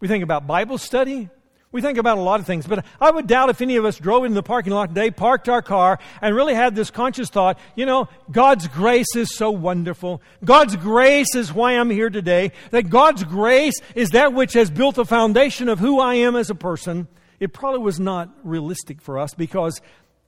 we 0.00 0.08
think 0.08 0.24
about 0.24 0.46
Bible 0.46 0.78
study, 0.78 1.30
we 1.70 1.80
think 1.80 1.96
about 1.96 2.18
a 2.18 2.20
lot 2.20 2.40
of 2.40 2.46
things, 2.46 2.66
but 2.66 2.84
I 3.00 3.10
would 3.10 3.26
doubt 3.26 3.50
if 3.50 3.60
any 3.60 3.76
of 3.76 3.84
us 3.84 3.98
drove 3.98 4.24
into 4.24 4.34
the 4.34 4.42
parking 4.42 4.72
lot 4.72 4.90
today, 4.90 5.10
parked 5.10 5.48
our 5.48 5.62
car, 5.62 5.98
and 6.20 6.34
really 6.34 6.54
had 6.54 6.74
this 6.74 6.90
conscious 6.90 7.30
thought, 7.30 7.58
you 7.74 7.86
know, 7.86 8.08
God's 8.30 8.68
grace 8.68 9.16
is 9.16 9.34
so 9.34 9.50
wonderful. 9.50 10.22
God's 10.44 10.76
grace 10.76 11.34
is 11.34 11.52
why 11.52 11.72
I'm 11.72 11.90
here 11.90 12.10
today. 12.10 12.52
That 12.70 12.90
God's 12.90 13.24
grace 13.24 13.74
is 13.94 14.10
that 14.10 14.32
which 14.32 14.52
has 14.52 14.70
built 14.70 14.96
the 14.96 15.04
foundation 15.04 15.68
of 15.68 15.78
who 15.78 16.00
I 16.00 16.14
am 16.14 16.36
as 16.36 16.50
a 16.50 16.54
person. 16.54 17.08
It 17.38 17.52
probably 17.52 17.80
was 17.80 17.98
not 17.98 18.28
realistic 18.42 19.00
for 19.00 19.18
us 19.18 19.34
because 19.34 19.80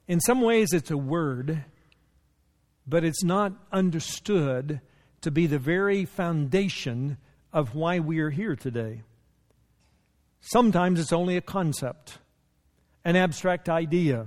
in 0.08 0.20
some 0.20 0.40
ways 0.40 0.73
it's 0.73 0.90
a 0.90 0.96
word, 0.96 1.64
but 2.87 3.04
it's 3.04 3.25
not 3.25 3.52
understood 3.73 4.80
to 5.20 5.30
be 5.30 5.46
the 5.46 5.58
very 5.58 6.04
foundation 6.04 7.18
of 7.57 7.75
why 7.75 7.99
we 7.99 8.21
are 8.21 8.29
here 8.29 8.55
today. 8.55 9.01
Sometimes 10.41 11.01
it's 11.01 11.11
only 11.11 11.39
a 11.39 11.41
concept, 11.41 12.19
an 13.03 13.17
abstract 13.17 13.71
idea, 13.71 14.27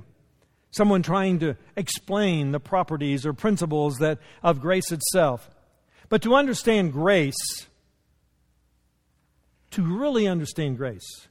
someone 0.72 1.04
trying 1.04 1.38
to 1.38 1.56
explain 1.76 2.52
the 2.52 2.60
properties 2.60 3.28
or 3.28 3.34
principles 3.34 3.98
that, 4.00 4.18
of 4.42 4.60
grace 4.60 4.92
itself. 4.92 5.48
But 6.10 6.24
to 6.24 6.34
understand 6.34 6.92
grace, 6.92 7.68
to 9.72 9.84
really 9.84 10.28
understand 10.28 10.78
grace, 10.78 11.28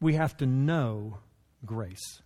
we 0.00 0.14
have 0.14 0.36
to 0.36 0.46
know 0.46 1.18
grace. 1.66 2.22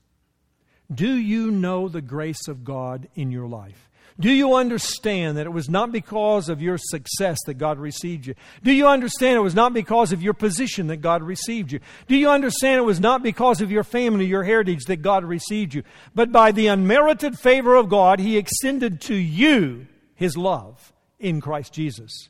Do 0.95 1.15
you 1.15 1.51
know 1.51 1.89
the 1.89 2.03
grace 2.03 2.47
of 2.47 2.63
God 2.63 3.09
in 3.15 3.31
your 3.33 3.49
life? 3.49 3.88
Do 4.21 4.33
you 4.33 4.55
understand 4.55 5.37
that 5.37 5.47
it 5.47 5.53
was 5.53 5.69
not 5.69 5.93
because 5.93 6.49
of 6.49 6.61
your 6.61 6.77
success 6.77 7.39
that 7.47 7.55
God 7.55 7.79
received 7.79 8.27
you? 8.27 8.35
Do 8.65 8.73
you 8.73 8.89
understand 8.89 9.37
it 9.37 9.41
was 9.41 9.55
not 9.55 9.73
because 9.73 10.11
of 10.11 10.23
your 10.23 10.35
position 10.35 10.89
that 10.89 10.97
God 10.97 11.23
received 11.23 11.71
you? 11.71 11.79
Do 12.09 12.17
you 12.17 12.29
understand 12.29 12.79
it 12.79 12.85
was 12.85 12.99
not 12.99 13.23
because 13.23 13.61
of 13.61 13.71
your 13.71 13.85
family, 13.85 14.27
your 14.27 14.43
heritage 14.43 14.85
that 14.87 15.03
God 15.03 15.25
received 15.25 15.73
you? 15.73 15.85
But 16.17 16.33
by 16.33 16.51
the 16.51 16.67
unmerited 16.67 17.39
favor 17.39 17.77
of 17.77 17.89
God, 17.89 18.19
He 18.19 18.37
extended 18.37 19.01
to 19.03 19.15
you 19.15 19.87
His 20.17 20.37
love 20.37 20.93
in 21.21 21.41
Christ 21.41 21.73
Jesus. 21.73 22.29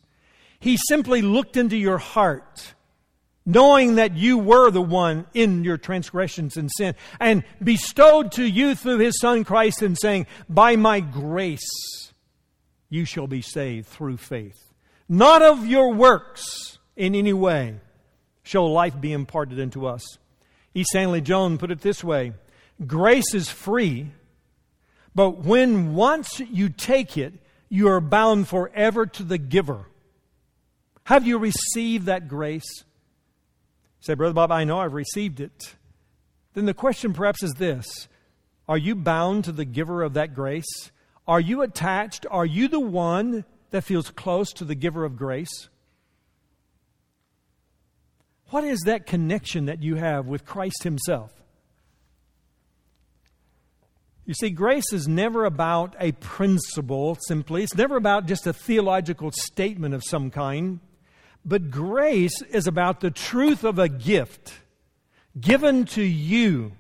He 0.60 0.76
simply 0.88 1.22
looked 1.22 1.56
into 1.56 1.76
your 1.76 1.98
heart 1.98 2.74
knowing 3.48 3.94
that 3.94 4.14
you 4.14 4.36
were 4.36 4.70
the 4.70 4.82
one 4.82 5.24
in 5.32 5.64
your 5.64 5.78
transgressions 5.78 6.58
and 6.58 6.70
sin, 6.76 6.94
and 7.18 7.42
bestowed 7.64 8.30
to 8.30 8.44
you 8.44 8.74
through 8.74 8.98
his 8.98 9.18
Son 9.18 9.42
Christ, 9.42 9.80
and 9.80 9.96
saying, 9.98 10.26
By 10.50 10.76
my 10.76 11.00
grace 11.00 12.12
you 12.90 13.06
shall 13.06 13.26
be 13.26 13.40
saved 13.40 13.88
through 13.88 14.18
faith. 14.18 14.70
Not 15.08 15.40
of 15.40 15.66
your 15.66 15.94
works 15.94 16.78
in 16.94 17.14
any 17.14 17.32
way 17.32 17.80
shall 18.42 18.70
life 18.70 19.00
be 19.00 19.12
imparted 19.12 19.58
unto 19.58 19.86
us. 19.86 20.04
E. 20.74 20.84
Stanley 20.84 21.22
Jones 21.22 21.58
put 21.58 21.70
it 21.70 21.80
this 21.80 22.04
way 22.04 22.34
Grace 22.86 23.32
is 23.32 23.48
free, 23.48 24.10
but 25.14 25.38
when 25.38 25.94
once 25.94 26.38
you 26.38 26.68
take 26.68 27.16
it, 27.16 27.32
you 27.70 27.88
are 27.88 28.02
bound 28.02 28.46
forever 28.46 29.06
to 29.06 29.22
the 29.22 29.38
giver. 29.38 29.86
Have 31.04 31.26
you 31.26 31.38
received 31.38 32.04
that 32.06 32.28
grace? 32.28 32.84
Say, 34.00 34.14
Brother 34.14 34.34
Bob, 34.34 34.52
I 34.52 34.64
know 34.64 34.80
I've 34.80 34.94
received 34.94 35.40
it. 35.40 35.74
Then 36.54 36.66
the 36.66 36.74
question 36.74 37.12
perhaps 37.12 37.42
is 37.42 37.54
this 37.54 38.08
Are 38.68 38.78
you 38.78 38.94
bound 38.94 39.44
to 39.44 39.52
the 39.52 39.64
giver 39.64 40.02
of 40.02 40.14
that 40.14 40.34
grace? 40.34 40.90
Are 41.26 41.40
you 41.40 41.62
attached? 41.62 42.26
Are 42.30 42.46
you 42.46 42.68
the 42.68 42.80
one 42.80 43.44
that 43.70 43.84
feels 43.84 44.10
close 44.10 44.52
to 44.54 44.64
the 44.64 44.74
giver 44.74 45.04
of 45.04 45.16
grace? 45.16 45.68
What 48.50 48.64
is 48.64 48.80
that 48.86 49.04
connection 49.04 49.66
that 49.66 49.82
you 49.82 49.96
have 49.96 50.26
with 50.26 50.46
Christ 50.46 50.82
Himself? 50.82 51.32
You 54.24 54.34
see, 54.34 54.50
grace 54.50 54.92
is 54.92 55.08
never 55.08 55.44
about 55.44 55.94
a 55.98 56.12
principle 56.12 57.16
simply. 57.26 57.62
It's 57.62 57.74
never 57.74 57.96
about 57.96 58.26
just 58.26 58.46
a 58.46 58.52
theological 58.52 59.30
statement 59.32 59.94
of 59.94 60.02
some 60.04 60.30
kind. 60.30 60.80
But 61.48 61.70
grace 61.70 62.42
is 62.42 62.66
about 62.66 63.00
the 63.00 63.10
truth 63.10 63.64
of 63.64 63.78
a 63.78 63.88
gift 63.88 64.52
given 65.40 65.86
to 65.86 66.02
you 66.02 66.72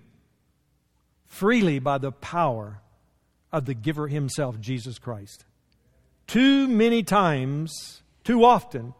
freely 1.24 1.78
by 1.78 1.96
the 1.96 2.12
power 2.12 2.82
of 3.50 3.64
the 3.64 3.72
giver 3.72 4.08
himself, 4.08 4.60
Jesus 4.60 4.98
Christ. 4.98 5.46
Too 6.26 6.68
many 6.68 7.02
times, 7.02 8.02
too 8.24 8.44
often, 8.44 8.92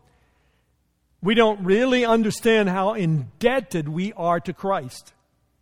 we 1.20 1.34
don't 1.34 1.62
really 1.62 2.02
understand 2.02 2.70
how 2.70 2.94
indebted 2.94 3.90
we 3.90 4.14
are 4.14 4.40
to 4.40 4.54
Christ. 4.54 5.12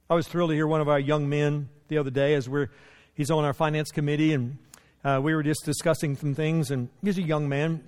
I 0.09 0.15
was 0.15 0.29
thrilled 0.29 0.51
to 0.51 0.55
hear 0.55 0.69
one 0.69 0.81
of 0.81 0.89
our 0.89 1.01
young 1.01 1.29
men 1.29 1.69
the 1.89 1.99
other 1.99 2.11
day 2.11 2.35
as 2.35 2.49
we're 2.49 2.71
he's 3.15 3.33
on 3.33 3.45
our 3.45 3.55
finance 3.55 3.91
committee 3.91 4.35
and 4.35 4.59
uh, 5.03 5.19
we 5.21 5.35
were 5.35 5.43
just 5.43 5.65
discussing 5.65 6.15
some 6.15 6.37
things 6.37 6.71
and 6.71 6.91
he's 7.03 7.19
a 7.19 7.23
young 7.23 7.49
man 7.49 7.83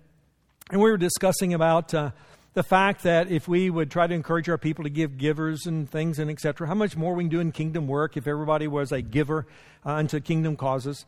and 0.71 0.81
we 0.81 0.91
were 0.91 0.99
discussing 0.99 1.55
about 1.55 1.95
uh, 1.95 2.11
the 2.55 2.63
fact 2.63 3.05
that 3.05 3.31
if 3.31 3.49
we 3.49 3.71
would 3.71 3.91
try 3.91 4.07
to 4.07 4.15
encourage 4.15 4.49
our 4.49 4.59
people 4.59 4.85
to 4.85 4.91
give 4.91 5.17
givers 5.17 5.67
and 5.67 5.89
things 5.89 6.19
and 6.19 6.31
etc., 6.31 6.67
how 6.67 6.75
much 6.75 6.97
more 6.97 7.15
we 7.15 7.25
can 7.25 7.31
do 7.31 7.41
in 7.41 7.53
kingdom 7.53 7.87
work 7.87 8.17
if 8.17 8.27
everybody 8.27 8.67
was 8.67 8.93
a 8.93 9.01
giver 9.01 9.47
uh, 9.87 9.95
unto 9.95 10.21
kingdom 10.21 10.57
causes. 10.57 11.07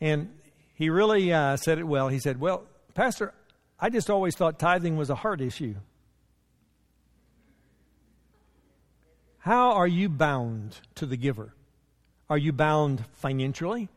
And 0.00 0.30
he 0.74 0.90
really 0.90 1.32
uh, 1.32 1.56
said 1.56 1.78
it 1.78 1.84
well. 1.84 2.08
He 2.08 2.18
said, 2.18 2.40
Well, 2.40 2.64
Pastor, 2.94 3.32
I 3.78 3.88
just 3.88 4.10
always 4.10 4.36
thought 4.36 4.58
tithing 4.58 4.96
was 4.96 5.10
a 5.10 5.14
heart 5.14 5.40
issue. 5.40 5.76
How 9.38 9.72
are 9.72 9.86
you 9.86 10.08
bound 10.08 10.80
to 10.96 11.06
the 11.06 11.16
giver? 11.16 11.54
Are 12.28 12.36
you 12.36 12.52
bound 12.52 13.04
financially? 13.14 13.88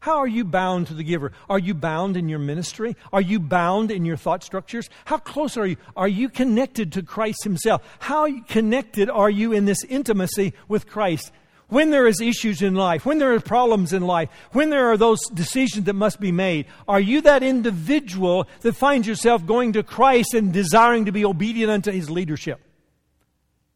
How 0.00 0.16
are 0.16 0.26
you 0.26 0.44
bound 0.44 0.86
to 0.86 0.94
the 0.94 1.04
giver? 1.04 1.32
Are 1.48 1.58
you 1.58 1.74
bound 1.74 2.16
in 2.16 2.28
your 2.28 2.38
ministry? 2.38 2.96
Are 3.12 3.20
you 3.20 3.38
bound 3.38 3.90
in 3.90 4.06
your 4.06 4.16
thought 4.16 4.42
structures? 4.42 4.88
How 5.04 5.18
close 5.18 5.58
are 5.58 5.66
you? 5.66 5.76
Are 5.94 6.08
you 6.08 6.30
connected 6.30 6.92
to 6.92 7.02
Christ 7.02 7.44
Himself? 7.44 7.82
How 8.00 8.40
connected 8.44 9.10
are 9.10 9.30
you 9.30 9.52
in 9.52 9.66
this 9.66 9.84
intimacy 9.84 10.54
with 10.68 10.86
Christ? 10.86 11.32
when 11.70 11.90
there 11.90 12.08
is 12.08 12.20
issues 12.20 12.62
in 12.62 12.74
life, 12.74 13.06
when 13.06 13.18
there 13.18 13.32
are 13.32 13.38
problems 13.40 13.92
in 13.92 14.02
life, 14.02 14.28
when 14.50 14.70
there 14.70 14.90
are 14.90 14.96
those 14.96 15.20
decisions 15.32 15.86
that 15.86 15.94
must 15.94 16.18
be 16.18 16.32
made, 16.32 16.66
are 16.88 16.98
you 17.00 17.20
that 17.20 17.44
individual 17.44 18.48
that 18.62 18.74
finds 18.74 19.06
yourself 19.06 19.46
going 19.46 19.72
to 19.74 19.84
Christ 19.84 20.34
and 20.34 20.52
desiring 20.52 21.04
to 21.04 21.12
be 21.12 21.24
obedient 21.24 21.70
unto 21.70 21.92
his 21.92 22.10
leadership? 22.10 22.60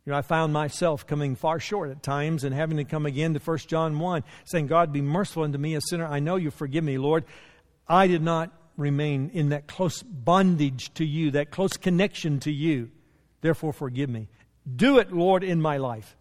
You 0.04 0.12
know, 0.12 0.18
I 0.18 0.23
found 0.23 0.52
myself 0.52 1.06
coming 1.06 1.34
far 1.34 1.58
short 1.58 1.90
at 1.90 2.02
times 2.02 2.44
and 2.44 2.54
having 2.54 2.76
to 2.76 2.84
come 2.84 3.06
again 3.06 3.32
to 3.32 3.40
1 3.40 3.58
John 3.58 3.99
1, 3.99 4.23
saying, 4.44 4.66
God, 4.66 4.92
be 4.92 5.00
merciful 5.00 5.44
unto 5.44 5.56
me, 5.56 5.75
a 5.75 5.80
sinner. 5.80 6.06
I 6.06 6.18
know 6.18 6.37
you 6.37 6.50
forgive 6.50 6.84
me, 6.84 6.99
Lord. 6.99 7.25
I 7.88 8.06
did 8.06 8.20
not 8.20 8.52
remain 8.76 9.30
in 9.32 9.50
that 9.50 9.66
close 9.66 10.02
bondage 10.02 10.92
to 10.94 11.06
you, 11.06 11.30
that 11.32 11.50
close 11.50 11.76
connection 11.78 12.40
to 12.40 12.52
you. 12.52 12.90
Therefore, 13.40 13.73
forgive 13.73 14.11
me. 14.11 14.28
Do 14.76 14.99
it, 14.99 15.11
Lord, 15.11 15.42
in 15.42 15.61
my 15.61 15.78
life. 15.78 16.16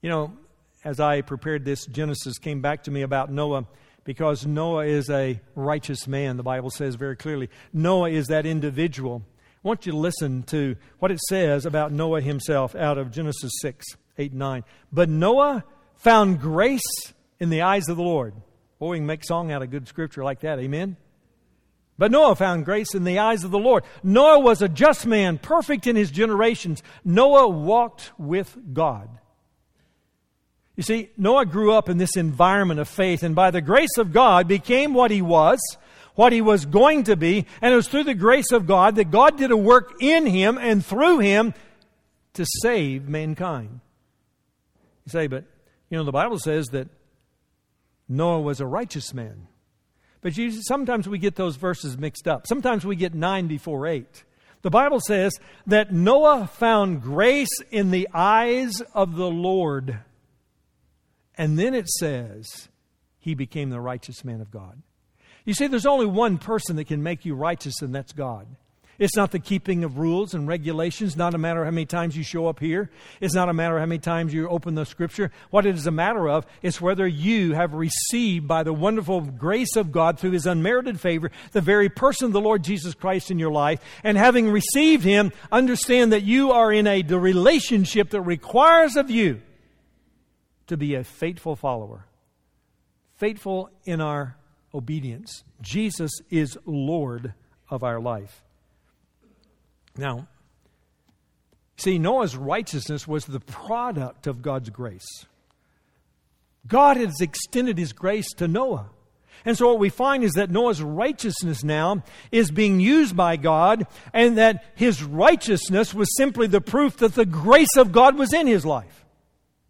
You 0.00 0.10
know, 0.10 0.36
as 0.84 1.00
I 1.00 1.22
prepared 1.22 1.64
this, 1.64 1.86
Genesis 1.86 2.38
came 2.38 2.60
back 2.60 2.84
to 2.84 2.92
me 2.92 3.02
about 3.02 3.32
Noah 3.32 3.66
because 4.04 4.46
Noah 4.46 4.86
is 4.86 5.10
a 5.10 5.40
righteous 5.56 6.06
man, 6.06 6.36
the 6.36 6.44
Bible 6.44 6.70
says 6.70 6.94
very 6.94 7.16
clearly. 7.16 7.50
Noah 7.72 8.10
is 8.10 8.28
that 8.28 8.46
individual. 8.46 9.22
Want 9.66 9.84
you 9.84 9.90
to 9.90 9.98
listen 9.98 10.44
to 10.44 10.76
what 11.00 11.10
it 11.10 11.18
says 11.28 11.66
about 11.66 11.90
Noah 11.90 12.20
himself 12.20 12.76
out 12.76 12.98
of 12.98 13.10
Genesis 13.10 13.50
6, 13.62 13.84
8, 14.16 14.32
9. 14.32 14.64
But 14.92 15.08
Noah 15.08 15.64
found 15.96 16.40
grace 16.40 16.84
in 17.40 17.50
the 17.50 17.62
eyes 17.62 17.88
of 17.88 17.96
the 17.96 18.02
Lord. 18.04 18.32
Boy, 18.78 18.90
we 18.90 18.98
can 18.98 19.06
make 19.06 19.24
song 19.24 19.50
out 19.50 19.62
of 19.62 19.72
good 19.72 19.88
scripture 19.88 20.22
like 20.22 20.42
that. 20.42 20.60
Amen? 20.60 20.96
But 21.98 22.12
Noah 22.12 22.36
found 22.36 22.64
grace 22.64 22.94
in 22.94 23.02
the 23.02 23.18
eyes 23.18 23.42
of 23.42 23.50
the 23.50 23.58
Lord. 23.58 23.82
Noah 24.04 24.38
was 24.38 24.62
a 24.62 24.68
just 24.68 25.04
man, 25.04 25.36
perfect 25.36 25.88
in 25.88 25.96
his 25.96 26.12
generations. 26.12 26.80
Noah 27.04 27.48
walked 27.48 28.12
with 28.18 28.56
God. 28.72 29.08
You 30.76 30.84
see, 30.84 31.10
Noah 31.16 31.44
grew 31.44 31.72
up 31.72 31.88
in 31.88 31.98
this 31.98 32.16
environment 32.16 32.78
of 32.78 32.86
faith 32.86 33.24
and 33.24 33.34
by 33.34 33.50
the 33.50 33.60
grace 33.60 33.98
of 33.98 34.12
God 34.12 34.46
became 34.46 34.94
what 34.94 35.10
he 35.10 35.22
was, 35.22 35.58
what 36.16 36.32
he 36.32 36.42
was 36.42 36.66
going 36.66 37.04
to 37.04 37.16
be, 37.16 37.46
and 37.62 37.72
it 37.72 37.76
was 37.76 37.88
through 37.88 38.04
the 38.04 38.14
grace 38.14 38.50
of 38.50 38.66
God 38.66 38.96
that 38.96 39.10
God 39.10 39.38
did 39.38 39.50
a 39.50 39.56
work 39.56 39.94
in 40.00 40.26
him 40.26 40.58
and 40.58 40.84
through 40.84 41.20
him 41.20 41.54
to 42.34 42.44
save 42.62 43.08
mankind. 43.08 43.80
You 45.04 45.10
say, 45.10 45.26
but, 45.28 45.44
you 45.88 45.96
know, 45.96 46.04
the 46.04 46.12
Bible 46.12 46.38
says 46.38 46.66
that 46.68 46.88
Noah 48.08 48.40
was 48.40 48.60
a 48.60 48.66
righteous 48.66 49.14
man. 49.14 49.46
But 50.20 50.36
you, 50.36 50.50
sometimes 50.62 51.08
we 51.08 51.18
get 51.18 51.36
those 51.36 51.56
verses 51.56 51.96
mixed 51.96 52.26
up. 52.26 52.46
Sometimes 52.46 52.84
we 52.84 52.96
get 52.96 53.14
9 53.14 53.46
before 53.46 53.86
8. 53.86 54.24
The 54.62 54.70
Bible 54.70 55.00
says 55.00 55.38
that 55.66 55.92
Noah 55.92 56.48
found 56.48 57.02
grace 57.02 57.60
in 57.70 57.90
the 57.90 58.08
eyes 58.12 58.80
of 58.94 59.14
the 59.14 59.30
Lord. 59.30 60.00
And 61.36 61.58
then 61.58 61.74
it 61.74 61.88
says, 61.88 62.68
he 63.20 63.34
became 63.34 63.70
the 63.70 63.80
righteous 63.80 64.24
man 64.24 64.40
of 64.40 64.50
God. 64.50 64.82
You 65.46 65.54
see, 65.54 65.68
there's 65.68 65.86
only 65.86 66.06
one 66.06 66.36
person 66.36 66.76
that 66.76 66.88
can 66.88 67.02
make 67.02 67.24
you 67.24 67.34
righteous, 67.34 67.80
and 67.80 67.94
that's 67.94 68.12
God. 68.12 68.46
It's 68.98 69.16
not 69.16 69.30
the 69.30 69.38
keeping 69.38 69.84
of 69.84 69.98
rules 69.98 70.34
and 70.34 70.48
regulations, 70.48 71.16
not 71.16 71.34
a 71.34 71.38
matter 71.38 71.60
of 71.60 71.66
how 71.66 71.70
many 71.70 71.84
times 71.84 72.16
you 72.16 72.22
show 72.22 72.48
up 72.48 72.58
here. 72.58 72.90
It's 73.20 73.34
not 73.34 73.48
a 73.48 73.52
matter 73.52 73.76
of 73.76 73.80
how 73.80 73.86
many 73.86 73.98
times 73.98 74.32
you 74.32 74.48
open 74.48 74.74
the 74.74 74.86
scripture. 74.86 75.30
What 75.50 75.66
it 75.66 75.74
is 75.74 75.86
a 75.86 75.90
matter 75.90 76.28
of 76.28 76.46
is 76.62 76.80
whether 76.80 77.06
you 77.06 77.52
have 77.52 77.74
received 77.74 78.48
by 78.48 78.62
the 78.62 78.72
wonderful 78.72 79.20
grace 79.20 79.76
of 79.76 79.92
God 79.92 80.18
through 80.18 80.30
his 80.30 80.46
unmerited 80.46 80.98
favor 80.98 81.30
the 81.52 81.60
very 81.60 81.90
person 81.90 82.26
of 82.26 82.32
the 82.32 82.40
Lord 82.40 82.64
Jesus 82.64 82.94
Christ 82.94 83.30
in 83.30 83.38
your 83.38 83.52
life. 83.52 83.80
And 84.02 84.16
having 84.16 84.50
received 84.50 85.04
him, 85.04 85.30
understand 85.52 86.12
that 86.12 86.22
you 86.22 86.52
are 86.52 86.72
in 86.72 86.86
a 86.86 87.02
relationship 87.02 88.10
that 88.10 88.22
requires 88.22 88.96
of 88.96 89.10
you 89.10 89.42
to 90.68 90.76
be 90.76 90.94
a 90.94 91.04
faithful 91.04 91.54
follower, 91.54 92.06
faithful 93.18 93.70
in 93.84 94.00
our 94.00 94.36
obedience. 94.76 95.42
Jesus 95.62 96.12
is 96.30 96.58
Lord 96.66 97.34
of 97.70 97.82
our 97.82 97.98
life. 97.98 98.42
Now, 99.96 100.28
see, 101.78 101.98
Noah's 101.98 102.36
righteousness 102.36 103.08
was 103.08 103.24
the 103.24 103.40
product 103.40 104.26
of 104.26 104.42
God's 104.42 104.70
grace. 104.70 105.26
God 106.66 106.96
has 106.96 107.20
extended 107.20 107.78
his 107.78 107.92
grace 107.92 108.32
to 108.34 108.46
Noah. 108.46 108.90
And 109.44 109.56
so 109.56 109.68
what 109.68 109.78
we 109.78 109.90
find 109.90 110.24
is 110.24 110.32
that 110.32 110.50
Noah's 110.50 110.82
righteousness 110.82 111.62
now 111.62 112.02
is 112.32 112.50
being 112.50 112.80
used 112.80 113.16
by 113.16 113.36
God, 113.36 113.86
and 114.12 114.36
that 114.38 114.64
his 114.74 115.02
righteousness 115.02 115.94
was 115.94 116.14
simply 116.16 116.48
the 116.48 116.60
proof 116.60 116.96
that 116.98 117.14
the 117.14 117.26
grace 117.26 117.76
of 117.76 117.92
God 117.92 118.18
was 118.18 118.32
in 118.32 118.46
his 118.46 118.66
life. 118.66 119.04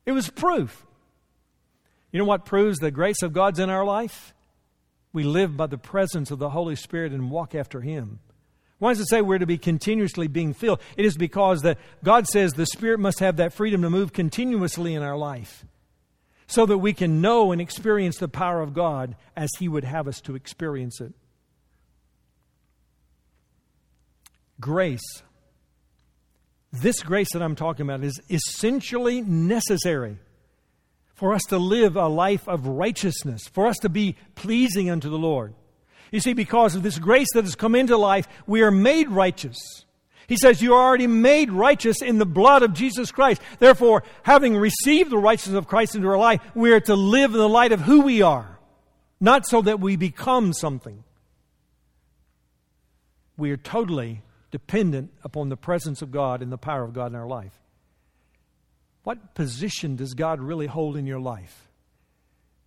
It 0.07 0.13
was 0.13 0.31
proof. 0.31 0.87
You 2.11 2.21
know 2.21 2.25
what 2.25 2.47
proves 2.47 2.79
the 2.79 2.91
grace 2.91 3.23
of 3.23 3.35
God's 3.35 3.59
in 3.59 3.69
our 3.69 3.85
life? 3.85 4.33
We 5.17 5.23
live 5.23 5.57
by 5.57 5.67
the 5.67 5.79
presence 5.79 6.31
of 6.31 6.39
the 6.39 6.51
Holy 6.51 6.77
Spirit 6.77 7.11
and 7.11 7.31
walk 7.31 7.55
after 7.55 7.81
Him. 7.81 8.21
Why 8.79 8.93
does 8.93 9.01
it 9.01 9.09
say 9.09 9.23
we're 9.23 9.39
to 9.39 9.47
be 9.47 9.57
continuously 9.57 10.29
being 10.29 10.53
filled? 10.53 10.83
It 10.95 11.07
is 11.07 11.17
because 11.17 11.63
that 11.63 11.79
God 12.05 12.27
says 12.27 12.53
the 12.53 12.67
Spirit 12.67 13.01
must 13.01 13.21
have 13.21 13.39
that 13.39 13.55
freedom 13.55 13.81
to 13.81 13.89
move 13.89 14.13
continuously 14.13 14.93
in 14.93 15.03
our 15.03 15.17
life 15.17 15.65
so 16.47 16.67
that 16.67 16.77
we 16.77 16.93
can 16.93 17.23
know 17.23 17.51
and 17.51 17.63
experience 17.63 18.19
the 18.19 18.29
power 18.29 18.61
of 18.61 18.75
God 18.75 19.17
as 19.35 19.49
He 19.59 19.69
would 19.69 19.85
have 19.85 20.07
us 20.07 20.21
to 20.21 20.35
experience 20.35 21.01
it. 21.01 21.15
Grace. 24.61 25.23
This 26.73 27.03
grace 27.03 27.33
that 27.33 27.41
I'm 27.41 27.57
talking 27.57 27.87
about 27.87 28.05
is 28.05 28.21
essentially 28.29 29.23
necessary 29.23 30.19
for 31.17 31.33
us 31.33 31.43
to 31.49 31.59
live 31.59 31.97
a 31.97 32.07
life 32.07 32.47
of 32.47 32.67
righteousness, 32.67 33.49
for 33.49 33.67
us 33.67 33.79
to 33.79 33.89
be 33.89 34.17
pleasing 34.35 34.91
unto 34.91 35.09
the 35.11 35.19
Lord. 35.19 35.55
You 36.13 36.21
see, 36.21 36.35
because 36.35 36.77
of 36.77 36.83
this 36.83 36.99
grace 36.99 37.29
that 37.35 37.45
has 37.45 37.57
come 37.57 37.75
into 37.75 37.97
life, 37.97 38.29
we 38.47 38.63
are 38.63 38.71
made 38.71 39.09
righteous. 39.09 39.57
He 40.29 40.37
says, 40.37 40.61
You 40.61 40.75
are 40.75 40.89
already 40.89 41.07
made 41.07 41.51
righteous 41.51 42.03
in 42.03 42.19
the 42.19 42.27
blood 42.27 42.63
of 42.63 42.75
Jesus 42.75 43.11
Christ. 43.11 43.41
Therefore, 43.59 44.03
having 44.23 44.57
received 44.57 45.11
the 45.11 45.19
righteousness 45.19 45.57
of 45.57 45.67
Christ 45.67 45.95
into 45.95 46.07
our 46.09 46.19
life, 46.19 46.41
we 46.55 46.73
are 46.73 46.81
to 46.81 46.95
live 46.95 47.33
in 47.33 47.39
the 47.39 47.49
light 47.49 47.73
of 47.73 47.81
who 47.81 48.03
we 48.03 48.21
are, 48.21 48.59
not 49.19 49.47
so 49.47 49.63
that 49.63 49.81
we 49.81 49.97
become 49.97 50.53
something. 50.53 51.03
We 53.39 53.51
are 53.53 53.57
totally 53.57 54.23
dependent 54.51 55.13
upon 55.25 55.49
the 55.49 55.57
presence 55.57 56.03
of 56.03 56.11
God 56.11 56.43
and 56.43 56.53
the 56.53 56.59
power 56.59 56.85
of 56.85 56.93
God 56.93 57.07
in 57.07 57.17
our 57.17 57.27
life. 57.27 57.59
What 59.07 59.37
position 59.37 59.95
does 59.95 60.15
God 60.15 60.41
really 60.41 60.67
hold 60.67 60.97
in 60.97 61.07
your 61.07 61.21
life? 61.21 61.69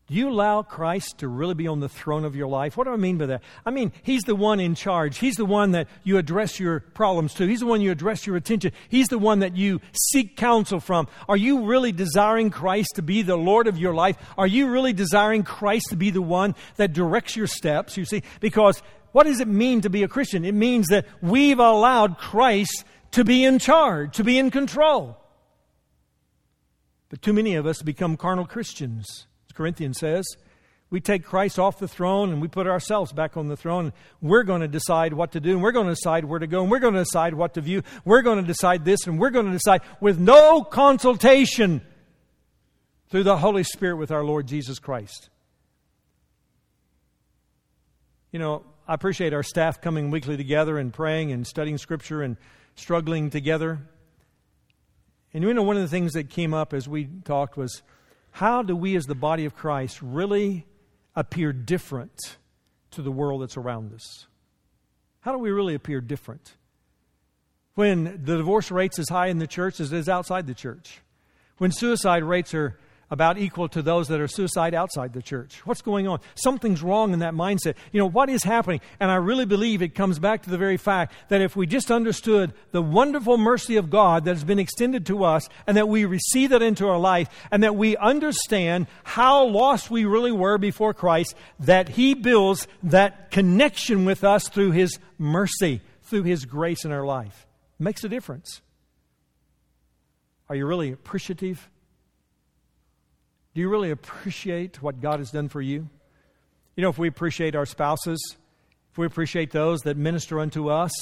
Do 0.08 0.14
you 0.14 0.30
allow 0.30 0.62
Christ 0.62 1.18
to 1.18 1.28
really 1.28 1.54
be 1.54 1.68
on 1.68 1.82
the 1.82 1.90
throne 1.90 2.24
of 2.24 2.34
your 2.34 2.48
life? 2.48 2.78
What 2.78 2.86
do 2.86 2.92
I 2.92 2.96
mean 2.96 3.18
by 3.18 3.26
that? 3.26 3.44
I 3.66 3.72
mean, 3.72 3.92
He's 4.04 4.22
the 4.22 4.38
one 4.38 4.62
in 4.62 4.74
charge. 4.74 5.18
He's 5.18 5.36
the 5.36 5.44
one 5.44 5.72
that 5.72 5.90
you 6.06 6.18
address 6.18 6.58
your 6.58 6.80
problems 6.80 7.34
to. 7.34 7.46
He's 7.46 7.60
the 7.60 7.66
one 7.66 7.82
you 7.82 7.92
address 7.92 8.26
your 8.26 8.38
attention. 8.38 8.72
He's 8.88 9.10
the 9.10 9.20
one 9.20 9.40
that 9.40 9.58
you 9.58 9.82
seek 9.92 10.38
counsel 10.38 10.80
from. 10.80 11.10
Are 11.28 11.36
you 11.36 11.66
really 11.66 11.92
desiring 11.92 12.52
Christ 12.52 12.94
to 12.96 13.02
be 13.02 13.22
the 13.22 13.36
Lord 13.36 13.68
of 13.68 13.78
your 13.78 13.94
life? 13.94 14.16
Are 14.38 14.48
you 14.48 14.70
really 14.70 14.94
desiring 14.94 15.44
Christ 15.44 15.88
to 15.90 15.98
be 15.98 16.10
the 16.10 16.22
one 16.22 16.56
that 16.78 16.94
directs 16.94 17.36
your 17.36 17.48
steps? 17.48 17.98
You 17.98 18.06
see, 18.06 18.24
because 18.40 18.82
what 19.12 19.26
does 19.26 19.42
it 19.42 19.50
mean 19.50 19.82
to 19.82 19.90
be 19.90 20.04
a 20.04 20.08
Christian? 20.08 20.46
It 20.46 20.56
means 20.56 20.88
that 20.88 21.06
we've 21.22 21.60
allowed 21.60 22.18
Christ 22.18 22.86
to 23.12 23.26
be 23.26 23.44
in 23.44 23.60
charge, 23.60 24.16
to 24.16 24.24
be 24.24 24.40
in 24.40 24.52
control. 24.52 25.18
But 27.10 27.22
too 27.22 27.34
many 27.34 27.56
of 27.56 27.66
us 27.66 27.82
become 27.82 28.18
carnal 28.18 28.46
Christians. 28.46 29.28
As 29.50 29.54
Corinthians 29.54 29.98
says, 29.98 30.26
we 30.92 31.00
take 31.00 31.24
Christ 31.24 31.60
off 31.60 31.80
the 31.80 31.88
throne 31.88 32.32
and 32.32 32.42
we 32.42 32.48
put 32.48 32.68
ourselves 32.68 33.12
back 33.12 33.38
on 33.38 33.48
the 33.48 33.58
throne. 33.58 33.94
We're 34.22 34.44
going 34.44 34.62
to 34.62 34.68
decide 34.68 35.14
what 35.14 35.32
to 35.34 35.40
do, 35.40 35.54
and 35.54 35.62
we're 35.62 35.72
going 35.72 35.88
to 35.88 35.94
decide 35.94 36.26
where 36.26 36.40
to 36.40 36.48
go, 36.48 36.62
and 36.62 36.72
we're 36.72 36.80
going 36.80 36.96
to 36.96 37.02
decide 37.02 37.34
what 37.34 37.54
to 37.56 37.62
view. 37.62 37.84
We're 38.06 38.22
going 38.22 38.42
to 38.42 38.48
decide 38.48 38.86
this, 38.86 39.06
and 39.06 39.20
we're 39.20 39.30
going 39.30 39.46
to 39.48 39.52
decide 39.52 39.82
with 40.00 40.20
no 40.20 40.64
consultation 40.64 41.82
through 43.10 43.24
the 43.24 43.38
Holy 43.38 43.64
Spirit 43.64 43.98
with 43.98 44.12
our 44.12 44.24
Lord 44.24 44.48
Jesus 44.48 44.80
Christ. 44.80 45.30
You 48.32 48.40
know, 48.40 48.64
I 48.88 48.94
appreciate 48.94 49.34
our 49.34 49.44
staff 49.44 49.82
coming 49.82 50.12
weekly 50.12 50.38
together 50.38 50.78
and 50.78 50.94
praying 50.94 51.32
and 51.32 51.46
studying 51.46 51.78
Scripture 51.78 52.22
and 52.22 52.38
struggling 52.76 53.30
together. 53.30 53.80
And 55.34 55.44
you 55.44 55.54
know, 55.54 55.64
one 55.64 55.76
of 55.76 55.84
the 55.84 55.88
things 55.88 56.14
that 56.14 56.30
came 56.30 56.54
up 56.54 56.74
as 56.74 56.88
we 56.88 57.08
talked 57.24 57.56
was 57.56 57.82
how 58.32 58.62
do 58.62 58.76
we, 58.76 58.96
as 58.96 59.06
the 59.06 59.16
body 59.16 59.46
of 59.46 59.56
Christ, 59.56 60.02
really 60.02 60.66
appear 61.16 61.52
different 61.54 62.38
to 62.92 63.02
the 63.02 63.12
world 63.12 63.42
that's 63.42 63.58
around 63.58 63.94
us? 63.94 64.28
How 65.22 65.32
do 65.32 65.38
we 65.38 65.52
really 65.52 65.76
appear 65.76 66.02
different? 66.02 66.56
When 67.76 68.22
the 68.24 68.38
divorce 68.38 68.72
rates 68.72 69.00
as 69.00 69.10
high 69.10 69.28
in 69.28 69.40
the 69.40 69.48
church 69.48 69.80
as 69.80 69.92
it 69.94 69.98
is 69.98 70.10
outside 70.10 70.48
the 70.48 70.54
church. 70.54 71.02
When 71.58 71.72
suicide 71.72 72.24
rates 72.24 72.54
are 72.54 72.80
about 73.12 73.38
equal 73.38 73.68
to 73.70 73.82
those 73.82 74.08
that 74.08 74.20
are 74.20 74.28
suicide 74.28 74.74
outside 74.74 75.14
the 75.14 75.22
church. 75.22 75.66
What's 75.66 75.82
going 75.82 76.08
on? 76.08 76.20
Something's 76.36 76.84
wrong 76.84 77.14
in 77.14 77.20
that 77.20 77.34
mindset. 77.34 77.76
You 77.92 78.00
know, 78.00 78.10
what 78.10 78.30
is 78.30 78.44
happening? 78.44 78.82
And 79.00 79.10
I 79.10 79.16
really 79.16 79.46
believe 79.46 79.82
it 79.82 79.96
comes 79.96 80.20
back 80.20 80.44
to 80.44 80.50
the 80.50 80.58
very 80.58 80.78
fact 80.78 81.14
that 81.30 81.42
if 81.42 81.56
we 81.56 81.66
just 81.66 81.90
understood 81.92 82.54
the 82.72 82.82
wonderful 82.82 83.38
mercy 83.38 83.78
of 83.78 83.90
God 83.90 84.26
that 84.26 84.36
has 84.36 84.44
been 84.44 84.60
extended 84.60 85.06
to 85.08 85.24
us 85.24 85.50
and 85.66 85.76
that 85.78 85.88
we 85.88 86.06
receive 86.06 86.52
that 86.52 86.62
into 86.62 86.88
our 86.88 87.00
life 87.00 87.30
and 87.52 87.64
that 87.64 87.76
we 87.76 87.98
understand 87.98 88.88
how 89.04 89.46
lost 89.46 89.90
we 89.90 90.06
really 90.06 90.32
were 90.32 90.58
before 90.58 90.94
Christ, 90.94 91.36
that 91.60 91.90
He 91.90 92.14
builds 92.14 92.68
that 92.84 93.32
connection 93.32 94.06
with 94.06 94.24
us 94.24 94.50
through 94.50 94.72
His 94.72 95.00
mercy, 95.18 95.82
through 96.04 96.24
His 96.24 96.46
grace 96.46 96.86
in 96.86 96.92
our 96.92 97.06
life. 97.06 97.48
It 97.80 97.84
makes 97.84 98.04
a 98.04 98.10
difference. 98.10 98.62
Are 100.48 100.56
you 100.56 100.66
really 100.66 100.92
appreciative? 100.92 101.70
Do 103.60 103.64
you 103.64 103.68
really 103.68 103.92
appreciate 103.92 104.82
what 104.82 105.02
God 105.02 105.20
has 105.20 105.32
done 105.32 105.50
for 105.50 105.62
you? 105.62 105.90
You 106.78 106.82
know, 106.82 106.88
if 106.88 106.98
we 106.98 107.10
appreciate 107.10 107.58
our 107.58 107.66
spouses, 107.66 108.38
if 108.90 108.98
we 108.98 109.06
appreciate 109.06 109.52
those 109.52 109.82
that 109.82 109.98
minister 109.98 110.40
unto 110.40 110.70
us 110.70 110.94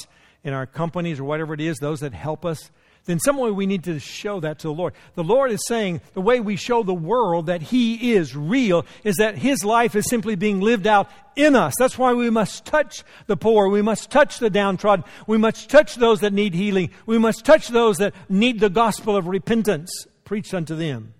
in 0.42 0.52
our 0.52 0.66
companies 0.66 1.20
or 1.20 1.24
whatever 1.24 1.54
it 1.54 1.60
is, 1.60 1.76
those 1.76 2.00
that 2.00 2.12
help 2.12 2.44
us, 2.44 2.72
then 3.04 3.20
some 3.20 3.36
way 3.36 3.52
we 3.52 3.66
need 3.66 3.84
to 3.84 4.00
show 4.00 4.40
that 4.40 4.58
to 4.58 4.66
the 4.66 4.72
Lord. 4.72 4.94
The 5.14 5.22
Lord 5.22 5.52
is 5.52 5.64
saying 5.68 6.00
the 6.14 6.20
way 6.20 6.40
we 6.40 6.56
show 6.56 6.82
the 6.82 6.92
world 6.92 7.46
that 7.46 7.62
He 7.62 8.14
is 8.14 8.34
real 8.34 8.84
is 9.04 9.14
that 9.18 9.38
His 9.38 9.64
life 9.64 9.94
is 9.94 10.10
simply 10.10 10.34
being 10.34 10.58
lived 10.58 10.88
out 10.88 11.08
in 11.36 11.54
us. 11.54 11.74
That's 11.78 11.96
why 11.96 12.12
we 12.14 12.28
must 12.28 12.64
touch 12.64 13.04
the 13.28 13.36
poor. 13.36 13.68
We 13.68 13.82
must 13.82 14.10
touch 14.10 14.40
the 14.40 14.50
downtrodden. 14.50 15.04
We 15.28 15.38
must 15.38 15.70
touch 15.70 15.94
those 15.94 16.18
that 16.22 16.32
need 16.32 16.54
healing. 16.54 16.90
We 17.06 17.18
must 17.18 17.44
touch 17.44 17.68
those 17.68 17.98
that 17.98 18.14
need 18.28 18.58
the 18.58 18.68
gospel 18.68 19.14
of 19.14 19.28
repentance 19.28 20.08
preached 20.24 20.54
unto 20.54 20.74
them. 20.74 21.14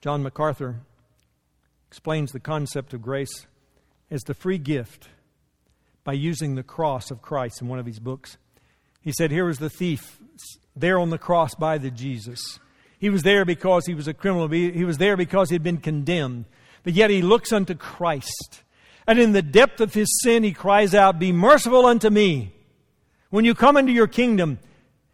John 0.00 0.22
MacArthur 0.22 0.80
explains 1.88 2.30
the 2.30 2.40
concept 2.40 2.94
of 2.94 3.02
grace 3.02 3.46
as 4.10 4.22
the 4.22 4.34
free 4.34 4.58
gift 4.58 5.08
by 6.04 6.12
using 6.12 6.54
the 6.54 6.62
cross 6.62 7.10
of 7.10 7.20
Christ 7.20 7.60
in 7.60 7.68
one 7.68 7.78
of 7.78 7.86
his 7.86 7.98
books. 7.98 8.36
He 9.00 9.12
said, 9.12 9.30
Here 9.30 9.44
was 9.44 9.58
the 9.58 9.70
thief 9.70 10.18
there 10.76 10.98
on 10.98 11.10
the 11.10 11.18
cross 11.18 11.54
by 11.54 11.78
the 11.78 11.90
Jesus. 11.90 12.60
He 12.98 13.10
was 13.10 13.22
there 13.22 13.44
because 13.44 13.86
he 13.86 13.94
was 13.94 14.08
a 14.08 14.14
criminal. 14.14 14.48
He 14.48 14.84
was 14.84 14.98
there 14.98 15.16
because 15.16 15.50
he 15.50 15.54
had 15.54 15.62
been 15.62 15.78
condemned. 15.78 16.44
But 16.82 16.94
yet 16.94 17.10
he 17.10 17.22
looks 17.22 17.52
unto 17.52 17.74
Christ. 17.74 18.62
And 19.06 19.18
in 19.18 19.32
the 19.32 19.42
depth 19.42 19.80
of 19.80 19.94
his 19.94 20.20
sin, 20.22 20.42
he 20.42 20.52
cries 20.52 20.94
out, 20.94 21.18
Be 21.18 21.32
merciful 21.32 21.86
unto 21.86 22.10
me. 22.10 22.52
When 23.30 23.44
you 23.44 23.54
come 23.54 23.76
into 23.76 23.92
your 23.92 24.06
kingdom, 24.06 24.58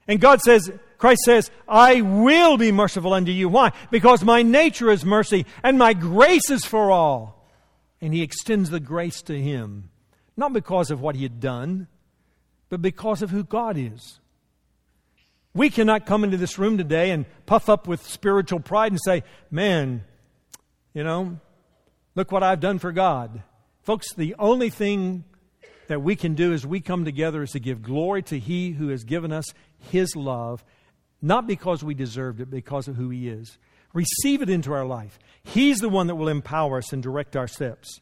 and 0.06 0.20
God 0.20 0.40
says, 0.40 0.70
Christ 0.98 1.22
says, 1.24 1.50
I 1.68 2.00
will 2.00 2.56
be 2.56 2.72
merciful 2.72 3.12
unto 3.12 3.32
you. 3.32 3.48
Why? 3.48 3.72
Because 3.90 4.24
my 4.24 4.42
nature 4.42 4.90
is 4.90 5.04
mercy 5.04 5.46
and 5.62 5.78
my 5.78 5.92
grace 5.92 6.50
is 6.50 6.64
for 6.64 6.90
all. 6.90 7.48
And 8.00 8.12
he 8.12 8.22
extends 8.22 8.70
the 8.70 8.80
grace 8.80 9.22
to 9.22 9.40
him, 9.40 9.90
not 10.36 10.52
because 10.52 10.90
of 10.90 11.00
what 11.00 11.16
he 11.16 11.22
had 11.22 11.40
done, 11.40 11.88
but 12.68 12.82
because 12.82 13.22
of 13.22 13.30
who 13.30 13.44
God 13.44 13.76
is. 13.78 14.20
We 15.54 15.70
cannot 15.70 16.06
come 16.06 16.24
into 16.24 16.36
this 16.36 16.58
room 16.58 16.76
today 16.76 17.12
and 17.12 17.26
puff 17.46 17.68
up 17.68 17.86
with 17.86 18.04
spiritual 18.06 18.60
pride 18.60 18.92
and 18.92 19.00
say, 19.02 19.22
Man, 19.50 20.04
you 20.92 21.04
know, 21.04 21.38
look 22.14 22.32
what 22.32 22.42
I've 22.42 22.60
done 22.60 22.78
for 22.78 22.92
God. 22.92 23.42
Folks, 23.82 24.12
the 24.14 24.34
only 24.38 24.70
thing 24.70 25.24
that 25.86 26.02
we 26.02 26.16
can 26.16 26.34
do 26.34 26.52
as 26.52 26.66
we 26.66 26.80
come 26.80 27.04
together 27.04 27.42
is 27.42 27.52
to 27.52 27.60
give 27.60 27.82
glory 27.82 28.22
to 28.24 28.38
He 28.38 28.72
who 28.72 28.88
has 28.88 29.04
given 29.04 29.32
us 29.32 29.44
His 29.78 30.16
love 30.16 30.64
not 31.24 31.46
because 31.46 31.82
we 31.82 31.94
deserved 31.94 32.40
it, 32.40 32.50
because 32.50 32.86
of 32.86 32.96
who 32.96 33.10
He 33.10 33.28
is. 33.28 33.58
Receive 33.92 34.42
it 34.42 34.50
into 34.50 34.72
our 34.72 34.84
life. 34.84 35.18
He's 35.42 35.78
the 35.78 35.88
one 35.88 36.08
that 36.08 36.16
will 36.16 36.28
empower 36.28 36.78
us 36.78 36.92
and 36.92 37.02
direct 37.02 37.36
our 37.36 37.48
steps. 37.48 38.00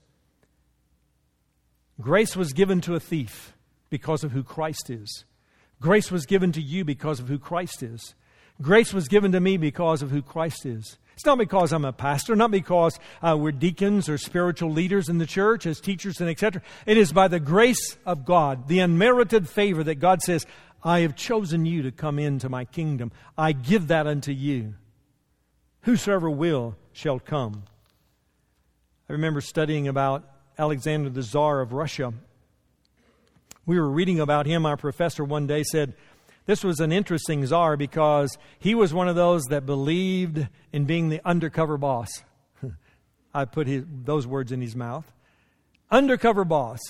Grace 2.01 2.35
was 2.35 2.53
given 2.53 2.81
to 2.81 2.95
a 2.95 3.01
thief 3.01 3.55
because 3.91 4.25
of 4.25 4.33
who 4.33 4.43
Christ 4.43 4.91
is. 4.91 5.25
Grace 5.81 6.11
was 6.11 6.27
given 6.27 6.51
to 6.53 6.63
you 6.63 6.85
because 6.85 7.21
of 7.21 7.29
who 7.29 7.39
Christ 7.39 7.83
is. 7.83 8.15
Grace 8.61 8.93
was 8.93 9.09
given 9.09 9.33
to 9.33 9.41
me 9.41 9.57
because 9.57 10.03
of 10.03 10.11
who 10.11 10.23
Christ 10.23 10.67
is. 10.67 10.99
It's 11.15 11.27
not 11.27 11.39
because 11.39 11.73
I'm 11.73 11.85
a 11.85 11.93
pastor, 11.93 12.35
not 12.35 12.51
because 12.51 12.99
uh, 13.23 13.37
we're 13.39 13.53
deacons 13.53 14.09
or 14.09 14.17
spiritual 14.19 14.71
leaders 14.71 15.09
in 15.09 15.19
the 15.19 15.27
church 15.27 15.67
as 15.67 15.81
teachers 15.81 16.21
and 16.21 16.31
etc. 16.31 16.63
It 16.87 16.97
is 16.97 17.13
by 17.13 17.29
the 17.29 17.41
grace 17.41 17.99
of 18.07 18.25
God, 18.25 18.69
the 18.69 18.81
unmerited 18.81 19.49
favor 19.49 19.85
that 19.85 19.97
God 19.97 20.23
says, 20.23 20.47
I 20.85 21.01
have 21.01 21.15
chosen 21.15 21.65
you 21.65 21.83
to 21.83 21.93
come 21.93 22.19
into 22.19 22.49
my 22.49 22.65
kingdom. 22.65 23.13
I 23.39 23.53
give 23.53 23.89
that 23.89 24.07
unto 24.07 24.33
you. 24.33 24.75
Whosoever 25.83 26.29
will 26.29 26.77
shall 26.93 27.19
come. 27.19 27.65
I 29.09 29.13
remember 29.13 29.41
studying 29.41 29.89
about 29.89 30.29
Alexander 30.59 31.11
the 31.11 31.23
Tsar 31.23 31.61
of 31.61 31.73
Russia. 31.73 32.13
We 33.65 33.79
were 33.79 33.91
reading 33.91 34.21
about 34.21 34.47
him. 34.47 34.67
Our 34.67 34.77
professor 34.77 35.25
one 35.25 35.47
day 35.47 35.63
said, 35.63 35.95
This 36.47 36.65
was 36.65 36.81
an 36.81 36.93
interesting 36.93 37.47
czar 37.47 37.77
because 37.77 38.37
he 38.59 38.75
was 38.75 38.93
one 38.93 39.09
of 39.09 39.17
those 39.17 39.45
that 39.45 39.67
believed 39.67 40.49
in 40.73 40.85
being 40.85 41.09
the 41.09 41.21
undercover 41.25 41.77
boss. 41.77 42.23
I 43.35 43.45
put 43.45 43.67
his, 43.69 43.85
those 43.89 44.27
words 44.27 44.51
in 44.51 44.61
his 44.61 44.75
mouth. 44.75 45.11
Undercover 45.91 46.45
boss. 46.45 46.81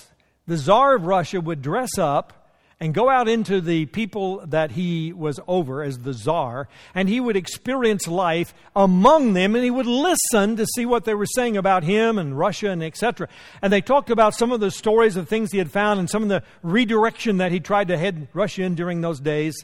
The 0.47 0.57
Tsar 0.57 0.95
of 0.95 1.05
Russia 1.05 1.39
would 1.41 1.61
dress 1.61 1.97
up 1.97 2.42
and 2.83 2.93
go 2.93 3.09
out 3.09 3.29
into 3.29 3.61
the 3.61 3.85
people 3.85 4.45
that 4.47 4.71
he 4.71 5.13
was 5.13 5.39
over 5.47 5.81
as 5.81 5.99
the 5.99 6.11
czar, 6.13 6.67
and 6.93 7.07
he 7.07 7.21
would 7.21 7.37
experience 7.37 8.09
life 8.09 8.53
among 8.75 9.31
them, 9.31 9.55
and 9.55 9.63
he 9.63 9.71
would 9.71 9.85
listen 9.85 10.57
to 10.57 10.65
see 10.65 10.85
what 10.85 11.05
they 11.05 11.13
were 11.13 11.25
saying 11.25 11.55
about 11.55 11.85
him 11.85 12.17
and 12.17 12.37
Russia 12.37 12.71
and 12.71 12.83
etc. 12.83 13.29
And 13.61 13.71
they 13.71 13.79
talked 13.79 14.09
about 14.09 14.35
some 14.35 14.51
of 14.51 14.59
the 14.59 14.69
stories 14.69 15.15
of 15.15 15.29
things 15.29 15.53
he 15.53 15.59
had 15.59 15.71
found 15.71 15.97
and 15.97 16.09
some 16.09 16.23
of 16.23 16.27
the 16.27 16.43
redirection 16.61 17.37
that 17.37 17.53
he 17.53 17.61
tried 17.61 17.87
to 17.87 17.97
head 17.97 18.27
Russia 18.33 18.63
in 18.63 18.75
during 18.75 18.99
those 18.99 19.21
days. 19.21 19.55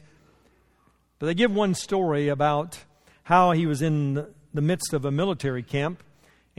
But 1.18 1.26
they 1.26 1.34
give 1.34 1.54
one 1.54 1.74
story 1.74 2.28
about 2.28 2.78
how 3.24 3.52
he 3.52 3.66
was 3.66 3.82
in 3.82 4.14
the 4.54 4.62
midst 4.62 4.94
of 4.94 5.04
a 5.04 5.10
military 5.10 5.62
camp 5.62 6.02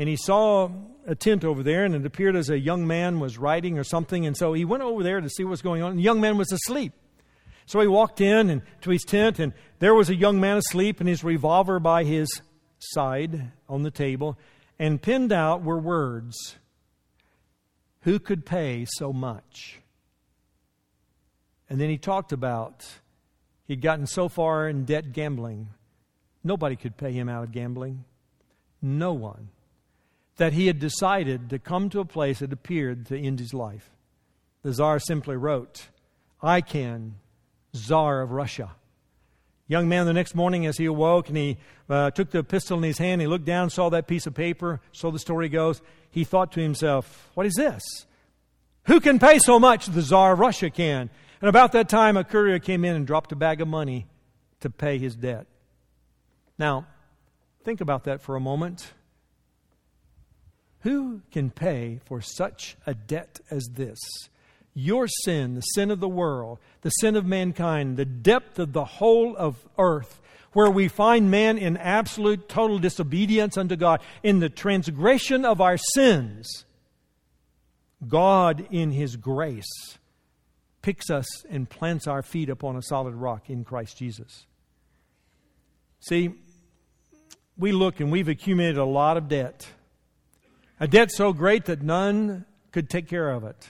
and 0.02 0.10
he 0.10 0.16
saw 0.16 0.68
a 1.06 1.14
tent 1.14 1.46
over 1.46 1.62
there, 1.62 1.86
and 1.86 1.94
it 1.94 2.04
appeared 2.08 2.36
as 2.36 2.50
a 2.50 2.58
young 2.58 2.88
man 2.88 3.20
was 3.20 3.38
writing 3.38 3.78
or 3.78 3.84
something. 3.84 4.26
And 4.26 4.36
so 4.36 4.52
he 4.54 4.66
went 4.66 4.82
over 4.82 5.04
there 5.04 5.22
to 5.22 5.30
see 5.30 5.44
what's 5.44 5.62
going 5.62 5.84
on. 5.84 5.92
And 5.92 6.00
the 6.00 6.04
young 6.04 6.20
man 6.20 6.40
was 6.40 6.52
asleep. 6.52 6.94
So 7.68 7.80
he 7.82 7.86
walked 7.86 8.20
in 8.20 8.50
and 8.50 8.64
to 8.82 8.90
his 8.90 9.04
tent, 9.04 9.38
and 9.38 9.54
there 9.78 9.94
was 9.94 10.10
a 10.10 10.16
young 10.16 10.40
man 10.40 10.58
asleep, 10.58 11.02
and 11.02 11.08
his 11.08 11.24
revolver 11.24 11.80
by 11.80 12.04
his 12.04 12.42
side 12.80 13.52
on 13.70 13.84
the 13.84 13.92
table. 13.92 14.40
And 14.80 15.00
pinned 15.00 15.32
out 15.32 15.62
were 15.62 15.78
words 15.78 16.58
Who 18.00 18.18
could 18.18 18.44
pay 18.44 18.88
so 18.90 19.14
much? 19.14 19.82
And 21.70 21.80
then 21.80 21.92
he 21.92 22.00
talked 22.00 22.32
about 22.32 22.88
he'd 23.68 23.82
gotten 23.84 24.08
so 24.08 24.30
far 24.30 24.68
in 24.68 24.86
debt 24.86 25.14
gambling, 25.14 25.70
nobody 26.44 26.76
could 26.76 26.98
pay 26.98 27.12
him 27.12 27.30
out 27.30 27.44
of 27.44 27.52
gambling. 27.52 28.04
No 28.82 29.14
one 29.14 29.50
that 30.42 30.54
he 30.54 30.66
had 30.66 30.80
decided 30.80 31.52
to 31.52 31.60
come 31.60 31.88
to 31.88 32.00
a 32.00 32.04
place 32.04 32.40
that 32.40 32.52
appeared 32.52 33.06
to 33.06 33.16
end 33.16 33.38
his 33.38 33.54
life. 33.54 33.92
The 34.64 34.74
czar 34.74 34.98
simply 34.98 35.36
wrote, 35.36 35.90
I 36.42 36.62
can, 36.62 37.14
czar 37.76 38.24
of 38.24 38.32
Russia. 38.32 38.72
Young 39.68 39.88
man, 39.88 40.08
the 40.08 40.14
next 40.14 40.34
morning 40.34 40.66
as 40.66 40.80
he 40.80 40.86
awoke 40.86 41.28
and 41.28 41.38
he 41.38 41.58
uh, 41.88 42.10
took 42.10 42.32
the 42.32 42.44
pistol 42.44 42.80
in 42.80 42.84
his 42.84 42.98
hand, 42.98 43.22
he 43.22 43.28
looked 43.28 43.46
down, 43.46 43.70
saw 43.70 43.90
that 43.90 44.08
piece 44.08 44.26
of 44.26 44.34
paper, 44.34 44.82
so 44.92 45.12
the 45.12 45.20
story 45.20 45.48
goes. 45.48 45.80
He 46.10 46.24
thought 46.24 46.52
to 46.54 46.60
himself, 46.60 47.30
What 47.36 47.46
is 47.46 47.54
this? 47.54 47.84
Who 48.86 49.00
can 49.00 49.20
pay 49.20 49.38
so 49.38 49.60
much? 49.60 49.86
The 49.86 50.02
czar 50.02 50.34
of 50.34 50.40
Russia 50.40 50.72
can. 50.72 51.12
And 51.40 51.50
about 51.50 51.72
that 51.74 51.88
time, 51.88 52.18
a 52.18 52.24
courier 52.24 52.58
came 52.58 52.84
in 52.84 52.96
and 52.96 53.06
dropped 53.06 53.32
a 53.32 53.36
bag 53.36 53.62
of 53.62 53.68
money 53.68 54.08
to 54.62 54.72
pay 54.72 54.98
his 54.98 55.16
debt. 55.16 55.46
Now, 56.58 56.88
think 57.64 57.80
about 57.80 58.06
that 58.06 58.24
for 58.24 58.36
a 58.36 58.40
moment. 58.40 58.92
Who 60.82 61.22
can 61.32 61.52
pay 61.52 62.00
for 62.06 62.22
such 62.22 62.76
a 62.86 62.94
debt 62.94 63.40
as 63.50 63.64
this? 63.74 64.00
Your 64.74 65.08
sin, 65.08 65.56
the 65.56 65.62
sin 65.62 65.92
of 65.92 66.00
the 66.00 66.10
world, 66.10 66.60
the 66.82 66.90
sin 66.90 67.16
of 67.16 67.26
mankind, 67.26 67.98
the 67.98 68.06
depth 68.06 68.58
of 68.58 68.74
the 68.74 68.86
whole 68.86 69.36
of 69.36 69.68
earth, 69.78 70.22
where 70.54 70.72
we 70.72 70.88
find 70.88 71.30
man 71.30 71.58
in 71.58 71.78
absolute 71.78 72.50
total 72.50 72.80
disobedience 72.80 73.58
unto 73.58 73.76
God, 73.76 74.02
in 74.24 74.40
the 74.40 74.50
transgression 74.50 75.46
of 75.46 75.62
our 75.62 75.78
sins, 75.78 76.66
God, 78.08 78.66
in 78.72 78.92
His 78.92 79.16
grace, 79.16 79.98
picks 80.82 81.10
us 81.10 81.46
and 81.46 81.70
plants 81.70 82.08
our 82.08 82.24
feet 82.24 82.50
upon 82.50 82.76
a 82.76 82.82
solid 82.82 83.14
rock 83.14 83.50
in 83.50 83.64
Christ 83.64 83.98
Jesus. 83.98 84.46
See, 86.00 86.32
we 87.58 87.72
look 87.72 88.00
and 88.00 88.12
we've 88.12 88.28
accumulated 88.28 88.78
a 88.78 88.86
lot 88.86 89.18
of 89.18 89.28
debt. 89.28 89.68
A 90.82 90.88
debt 90.88 91.12
so 91.12 91.32
great 91.32 91.66
that 91.66 91.84
none 91.84 92.44
could 92.72 92.90
take 92.90 93.08
care 93.08 93.30
of 93.30 93.44
it. 93.44 93.70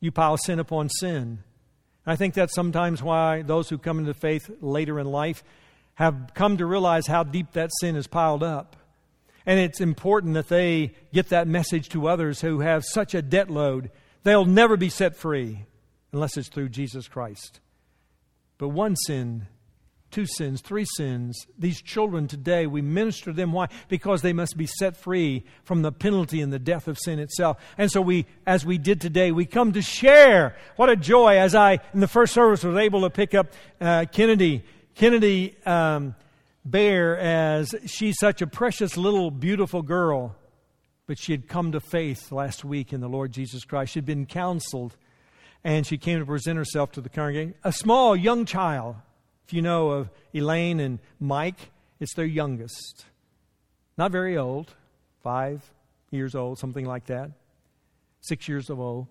You 0.00 0.10
pile 0.10 0.36
sin 0.36 0.58
upon 0.58 0.88
sin. 0.88 1.38
I 2.04 2.16
think 2.16 2.34
that's 2.34 2.52
sometimes 2.52 3.00
why 3.00 3.42
those 3.42 3.68
who 3.68 3.78
come 3.78 4.00
into 4.00 4.12
faith 4.12 4.50
later 4.60 4.98
in 4.98 5.06
life 5.06 5.44
have 5.94 6.32
come 6.34 6.56
to 6.56 6.66
realize 6.66 7.06
how 7.06 7.22
deep 7.22 7.52
that 7.52 7.70
sin 7.78 7.94
is 7.94 8.08
piled 8.08 8.42
up. 8.42 8.74
And 9.46 9.60
it's 9.60 9.80
important 9.80 10.34
that 10.34 10.48
they 10.48 10.94
get 11.12 11.28
that 11.28 11.46
message 11.46 11.90
to 11.90 12.08
others 12.08 12.40
who 12.40 12.58
have 12.58 12.84
such 12.84 13.14
a 13.14 13.22
debt 13.22 13.48
load. 13.48 13.92
They'll 14.24 14.44
never 14.44 14.76
be 14.76 14.88
set 14.88 15.14
free 15.14 15.66
unless 16.10 16.36
it's 16.36 16.48
through 16.48 16.70
Jesus 16.70 17.06
Christ. 17.06 17.60
But 18.58 18.70
one 18.70 18.96
sin 18.96 19.46
two 20.12 20.26
sins, 20.26 20.60
three 20.60 20.84
sins. 20.96 21.46
These 21.58 21.82
children 21.82 22.28
today, 22.28 22.66
we 22.66 22.82
minister 22.82 23.32
them. 23.32 23.50
Why? 23.50 23.68
Because 23.88 24.22
they 24.22 24.32
must 24.32 24.56
be 24.56 24.66
set 24.66 24.96
free 24.96 25.44
from 25.64 25.82
the 25.82 25.90
penalty 25.90 26.40
and 26.40 26.52
the 26.52 26.58
death 26.60 26.86
of 26.86 26.98
sin 26.98 27.18
itself. 27.18 27.58
And 27.76 27.90
so 27.90 28.00
we, 28.00 28.26
as 28.46 28.64
we 28.64 28.78
did 28.78 29.00
today, 29.00 29.32
we 29.32 29.46
come 29.46 29.72
to 29.72 29.82
share. 29.82 30.56
What 30.76 30.90
a 30.90 30.96
joy 30.96 31.38
as 31.38 31.54
I, 31.54 31.80
in 31.92 32.00
the 32.00 32.08
first 32.08 32.32
service, 32.32 32.62
was 32.62 32.76
able 32.76 33.00
to 33.00 33.10
pick 33.10 33.34
up 33.34 33.52
uh, 33.80 34.04
Kennedy, 34.12 34.62
Kennedy 34.94 35.56
um, 35.66 36.14
Bear 36.64 37.18
as 37.18 37.74
she's 37.86 38.16
such 38.20 38.40
a 38.40 38.46
precious 38.46 38.96
little 38.96 39.32
beautiful 39.32 39.82
girl. 39.82 40.36
But 41.08 41.18
she 41.18 41.32
had 41.32 41.48
come 41.48 41.72
to 41.72 41.80
faith 41.80 42.30
last 42.30 42.64
week 42.64 42.92
in 42.92 43.00
the 43.00 43.08
Lord 43.08 43.32
Jesus 43.32 43.64
Christ. 43.64 43.94
She'd 43.94 44.06
been 44.06 44.26
counseled 44.26 44.96
and 45.64 45.86
she 45.86 45.98
came 45.98 46.18
to 46.18 46.26
present 46.26 46.56
herself 46.56 46.92
to 46.92 47.00
the 47.00 47.08
congregation. 47.08 47.54
A 47.64 47.72
small 47.72 48.16
young 48.16 48.44
child, 48.44 48.96
you 49.52 49.62
know 49.62 49.90
of 49.90 50.10
Elaine 50.32 50.80
and 50.80 50.98
Mike, 51.20 51.70
it's 52.00 52.14
their 52.14 52.26
youngest. 52.26 53.04
Not 53.96 54.10
very 54.10 54.36
old, 54.36 54.74
five 55.22 55.62
years 56.10 56.34
old, 56.34 56.58
something 56.58 56.84
like 56.84 57.06
that, 57.06 57.30
six 58.20 58.48
years 58.48 58.70
of 58.70 58.80
old. 58.80 59.06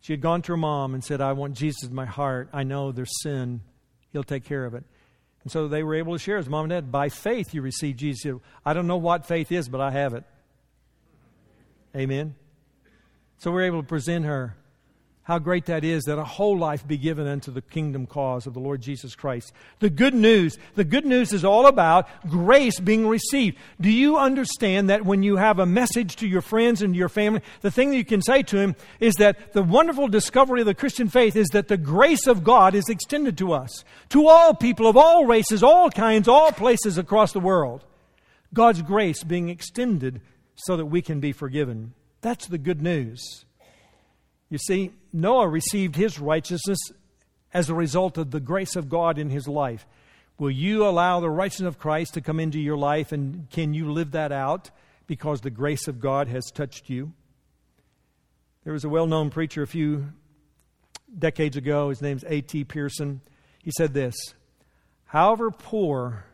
She 0.00 0.12
had 0.12 0.20
gone 0.20 0.42
to 0.42 0.52
her 0.52 0.56
mom 0.56 0.94
and 0.94 1.02
said, 1.02 1.20
I 1.20 1.32
want 1.32 1.54
Jesus 1.54 1.88
in 1.88 1.94
my 1.94 2.04
heart. 2.04 2.48
I 2.52 2.62
know 2.62 2.92
there's 2.92 3.22
sin. 3.22 3.60
He'll 4.12 4.22
take 4.22 4.44
care 4.44 4.64
of 4.64 4.74
it. 4.74 4.84
And 5.42 5.50
so 5.50 5.68
they 5.68 5.82
were 5.82 5.94
able 5.94 6.12
to 6.12 6.18
share 6.18 6.38
as 6.38 6.48
mom 6.48 6.64
and 6.64 6.70
dad. 6.70 6.92
By 6.92 7.08
faith, 7.08 7.54
you 7.54 7.62
receive 7.62 7.96
Jesus. 7.96 8.40
I 8.64 8.72
don't 8.72 8.86
know 8.86 8.96
what 8.96 9.26
faith 9.26 9.50
is, 9.50 9.68
but 9.68 9.80
I 9.80 9.90
have 9.90 10.14
it. 10.14 10.24
Amen. 11.96 12.34
So 13.38 13.50
we're 13.50 13.64
able 13.64 13.82
to 13.82 13.86
present 13.86 14.24
her 14.24 14.56
how 15.26 15.40
great 15.40 15.66
that 15.66 15.82
is 15.82 16.04
that 16.04 16.20
a 16.20 16.24
whole 16.24 16.56
life 16.56 16.86
be 16.86 16.96
given 16.96 17.26
unto 17.26 17.50
the 17.50 17.60
kingdom 17.60 18.06
cause 18.06 18.46
of 18.46 18.54
the 18.54 18.60
Lord 18.60 18.80
Jesus 18.80 19.16
Christ. 19.16 19.52
The 19.80 19.90
good 19.90 20.14
news, 20.14 20.56
the 20.76 20.84
good 20.84 21.04
news 21.04 21.32
is 21.32 21.44
all 21.44 21.66
about 21.66 22.06
grace 22.28 22.78
being 22.78 23.08
received. 23.08 23.58
Do 23.80 23.90
you 23.90 24.18
understand 24.18 24.88
that 24.88 25.04
when 25.04 25.24
you 25.24 25.34
have 25.34 25.58
a 25.58 25.66
message 25.66 26.14
to 26.16 26.28
your 26.28 26.42
friends 26.42 26.80
and 26.80 26.94
your 26.94 27.08
family, 27.08 27.40
the 27.60 27.72
thing 27.72 27.90
that 27.90 27.96
you 27.96 28.04
can 28.04 28.22
say 28.22 28.44
to 28.44 28.56
them 28.56 28.76
is 29.00 29.16
that 29.16 29.52
the 29.52 29.64
wonderful 29.64 30.06
discovery 30.06 30.60
of 30.60 30.66
the 30.66 30.74
Christian 30.74 31.08
faith 31.08 31.34
is 31.34 31.48
that 31.48 31.66
the 31.66 31.76
grace 31.76 32.28
of 32.28 32.44
God 32.44 32.76
is 32.76 32.88
extended 32.88 33.36
to 33.38 33.52
us, 33.52 33.82
to 34.10 34.28
all 34.28 34.54
people 34.54 34.86
of 34.86 34.96
all 34.96 35.26
races, 35.26 35.60
all 35.60 35.90
kinds, 35.90 36.28
all 36.28 36.52
places 36.52 36.98
across 36.98 37.32
the 37.32 37.40
world. 37.40 37.84
God's 38.54 38.80
grace 38.80 39.24
being 39.24 39.48
extended 39.48 40.20
so 40.54 40.76
that 40.76 40.86
we 40.86 41.02
can 41.02 41.18
be 41.18 41.32
forgiven. 41.32 41.94
That's 42.20 42.46
the 42.46 42.58
good 42.58 42.80
news. 42.80 43.44
You 44.48 44.58
see, 44.58 44.92
Noah 45.12 45.48
received 45.48 45.96
his 45.96 46.18
righteousness 46.18 46.78
as 47.52 47.68
a 47.68 47.74
result 47.74 48.18
of 48.18 48.30
the 48.30 48.40
grace 48.40 48.76
of 48.76 48.88
God 48.88 49.18
in 49.18 49.30
his 49.30 49.48
life. 49.48 49.86
Will 50.38 50.50
you 50.50 50.86
allow 50.86 51.20
the 51.20 51.30
righteousness 51.30 51.68
of 51.68 51.78
Christ 51.78 52.14
to 52.14 52.20
come 52.20 52.38
into 52.38 52.60
your 52.60 52.76
life 52.76 53.12
and 53.12 53.48
can 53.50 53.74
you 53.74 53.90
live 53.90 54.12
that 54.12 54.32
out 54.32 54.70
because 55.06 55.40
the 55.40 55.50
grace 55.50 55.88
of 55.88 56.00
God 56.00 56.28
has 56.28 56.50
touched 56.52 56.90
you? 56.90 57.12
There 58.64 58.72
was 58.72 58.84
a 58.84 58.88
well 58.88 59.06
known 59.06 59.30
preacher 59.30 59.62
a 59.62 59.66
few 59.66 60.12
decades 61.18 61.56
ago. 61.56 61.88
His 61.88 62.02
name's 62.02 62.24
A.T. 62.26 62.64
Pierson. 62.64 63.20
He 63.62 63.70
said 63.76 63.94
this 63.94 64.14
However 65.06 65.50
poor 65.50 66.24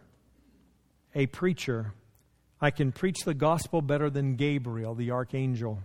a 1.15 1.27
preacher, 1.27 1.93
I 2.61 2.71
can 2.71 2.91
preach 2.91 3.21
the 3.25 3.35
gospel 3.35 3.83
better 3.83 4.11
than 4.11 4.37
Gabriel, 4.37 4.95
the 4.95 5.11
archangel 5.11 5.83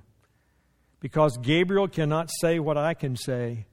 because 1.00 1.38
Gabriel 1.38 1.88
cannot 1.88 2.30
say 2.42 2.60
what 2.60 2.78
I 2.78 2.94
can 2.94 3.16
say. 3.16 3.66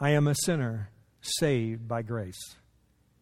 I 0.00 0.10
am 0.10 0.26
a 0.26 0.34
sinner 0.34 0.90
saved 1.20 1.88
by 1.88 2.02
grace. 2.02 2.56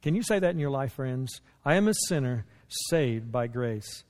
Can 0.02 0.14
you 0.14 0.22
say 0.22 0.38
that 0.38 0.50
in 0.50 0.58
your 0.58 0.70
life, 0.70 0.92
friends? 0.92 1.40
I 1.64 1.74
am 1.74 1.88
a 1.88 1.94
sinner 2.08 2.46
saved 2.90 3.32
by 3.32 3.46
grace. 3.46 4.04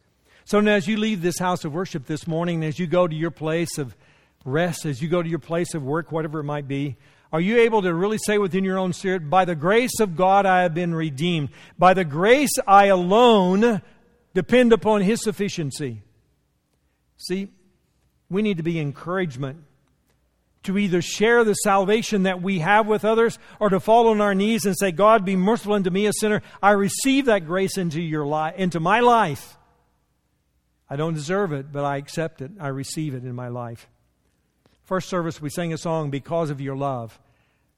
So 0.45 0.61
now, 0.61 0.75
as 0.75 0.87
you 0.87 0.97
leave 0.97 1.23
this 1.23 1.39
house 1.39 1.65
of 1.65 1.73
worship 1.73 2.07
this 2.07 2.27
morning, 2.27 2.63
as 2.63 2.79
you 2.79 2.87
go 2.87 3.09
to 3.09 3.15
your 3.15 3.31
place 3.31 3.79
of 3.79 3.97
rest, 4.45 4.87
as 4.87 5.03
you 5.03 5.09
go 5.09 5.23
to 5.23 5.29
your 5.29 5.39
place 5.39 5.75
of 5.75 5.83
work, 5.83 6.13
whatever 6.13 6.41
it 6.41 6.45
might 6.45 6.69
be, 6.69 6.97
are 7.33 7.41
you 7.41 7.59
able 7.59 7.83
to 7.83 7.93
really 7.93 8.19
say 8.19 8.39
within 8.39 8.63
your 8.65 8.79
own 8.79 8.93
spirit, 8.93 9.29
by 9.29 9.45
the 9.45 9.57
grace 9.57 9.99
of 10.01 10.17
God 10.17 10.47
I 10.47 10.63
have 10.63 10.75
been 10.75 10.95
redeemed? 10.95 11.49
By 11.79 11.95
the 11.95 12.05
grace 12.05 12.53
I 12.67 12.87
alone 12.87 13.83
depend 14.35 14.73
upon 14.73 15.01
His 15.01 15.23
sufficiency. 15.23 16.03
See, 17.17 17.49
we 18.31 18.43
need 18.43 18.57
to 18.57 18.63
be 18.63 18.79
encouragement 18.79 19.63
to 20.65 20.77
either 20.77 21.01
share 21.01 21.45
the 21.45 21.55
salvation 21.55 22.25
that 22.25 22.43
we 22.43 22.59
have 22.59 22.87
with 22.87 23.05
others 23.05 23.39
or 23.61 23.69
to 23.69 23.81
fall 23.81 24.09
on 24.09 24.21
our 24.21 24.35
knees 24.35 24.65
and 24.65 24.77
say, 24.77 24.91
God, 24.91 25.25
be 25.25 25.37
merciful 25.37 25.75
unto 25.75 25.91
me, 25.91 26.07
a 26.07 26.13
sinner. 26.13 26.43
I 26.61 26.73
receive 26.73 27.27
that 27.27 27.47
grace 27.47 27.79
into, 27.79 28.03
your 28.03 28.27
li- 28.27 28.53
into 28.57 28.81
my 28.81 29.01
life. 29.01 29.57
I 30.91 30.97
don't 30.97 31.15
deserve 31.15 31.53
it, 31.53 31.73
but 31.73 31.85
I 31.85 31.97
accept 31.97 32.43
it. 32.43 32.51
I 32.61 32.69
receive 32.69 33.15
it 33.15 33.25
in 33.25 33.35
my 33.35 33.49
life. 33.49 33.89
First 34.83 35.09
service, 35.09 35.41
we 35.41 35.51
sang 35.51 35.73
a 35.73 35.79
song, 35.79 36.11
Because 36.11 36.51
of 36.51 36.61
Your 36.61 36.77
Love. 36.77 37.19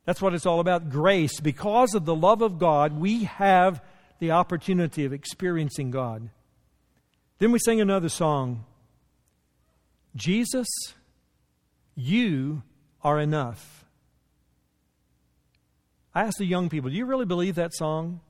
That's 0.04 0.22
what 0.22 0.34
it's 0.34 0.46
all 0.46 0.60
about 0.60 0.90
grace. 0.90 1.40
Because 1.40 1.94
of 1.94 2.06
the 2.06 2.14
love 2.14 2.40
of 2.40 2.58
God, 2.58 2.98
we 2.98 3.24
have 3.24 3.82
the 4.18 4.30
opportunity 4.30 5.04
of 5.04 5.12
experiencing 5.12 5.90
God. 5.90 6.30
Then 7.38 7.52
we 7.52 7.58
sang 7.58 7.80
another 7.80 8.08
song, 8.08 8.64
Jesus, 10.18 10.66
you 11.94 12.62
are 13.02 13.20
enough. 13.20 13.84
I 16.14 16.22
asked 16.22 16.38
the 16.38 16.44
young 16.44 16.68
people, 16.68 16.90
do 16.90 16.96
you 16.96 17.06
really 17.06 17.24
believe 17.24 17.54
that 17.54 17.72
song? 17.72 18.20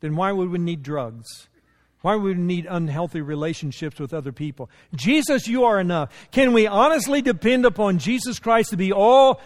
Then 0.00 0.16
why 0.16 0.32
would 0.32 0.50
we 0.50 0.58
need 0.58 0.82
drugs? 0.82 1.48
Why 2.00 2.14
would 2.14 2.36
we 2.38 2.42
need 2.42 2.66
unhealthy 2.68 3.20
relationships 3.20 4.00
with 4.00 4.14
other 4.14 4.32
people? 4.32 4.70
Jesus, 4.94 5.46
you 5.46 5.64
are 5.64 5.78
enough. 5.78 6.10
Can 6.32 6.52
we 6.52 6.66
honestly 6.66 7.20
depend 7.22 7.66
upon 7.66 7.98
Jesus 7.98 8.38
Christ 8.38 8.70
to 8.70 8.76
be 8.76 8.92
all 8.92 9.40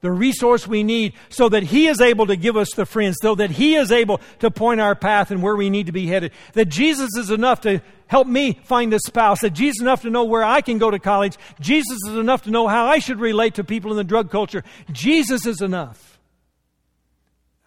the 0.00 0.10
resource 0.10 0.66
we 0.66 0.82
need 0.82 1.14
so 1.30 1.48
that 1.48 1.62
He 1.62 1.86
is 1.86 2.02
able 2.02 2.26
to 2.26 2.36
give 2.36 2.58
us 2.58 2.68
the 2.76 2.84
friends, 2.84 3.16
so 3.22 3.34
that 3.36 3.50
He 3.50 3.74
is 3.74 3.90
able 3.90 4.20
to 4.40 4.50
point 4.50 4.82
our 4.82 4.94
path 4.94 5.30
and 5.30 5.42
where 5.42 5.56
we 5.56 5.70
need 5.70 5.86
to 5.86 5.92
be 5.92 6.06
headed. 6.06 6.32
That 6.52 6.66
Jesus 6.66 7.16
is 7.16 7.30
enough 7.30 7.62
to 7.62 7.80
help 8.06 8.26
me 8.26 8.60
find 8.64 8.92
a 8.92 8.98
spouse. 8.98 9.40
That 9.40 9.50
Jesus 9.50 9.76
is 9.76 9.82
enough 9.82 10.02
to 10.02 10.10
know 10.10 10.24
where 10.24 10.44
I 10.44 10.60
can 10.60 10.78
go 10.78 10.90
to 10.90 10.98
college. 10.98 11.36
Jesus 11.60 11.98
is 12.06 12.16
enough 12.16 12.42
to 12.42 12.50
know 12.50 12.68
how 12.68 12.86
I 12.86 12.98
should 12.98 13.20
relate 13.20 13.54
to 13.54 13.64
people 13.64 13.90
in 13.90 13.96
the 13.96 14.04
drug 14.04 14.30
culture. 14.30 14.64
Jesus 14.92 15.46
is 15.46 15.60
enough. 15.60 16.18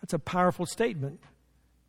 That's 0.01 0.13
a 0.13 0.19
powerful 0.19 0.65
statement, 0.65 1.19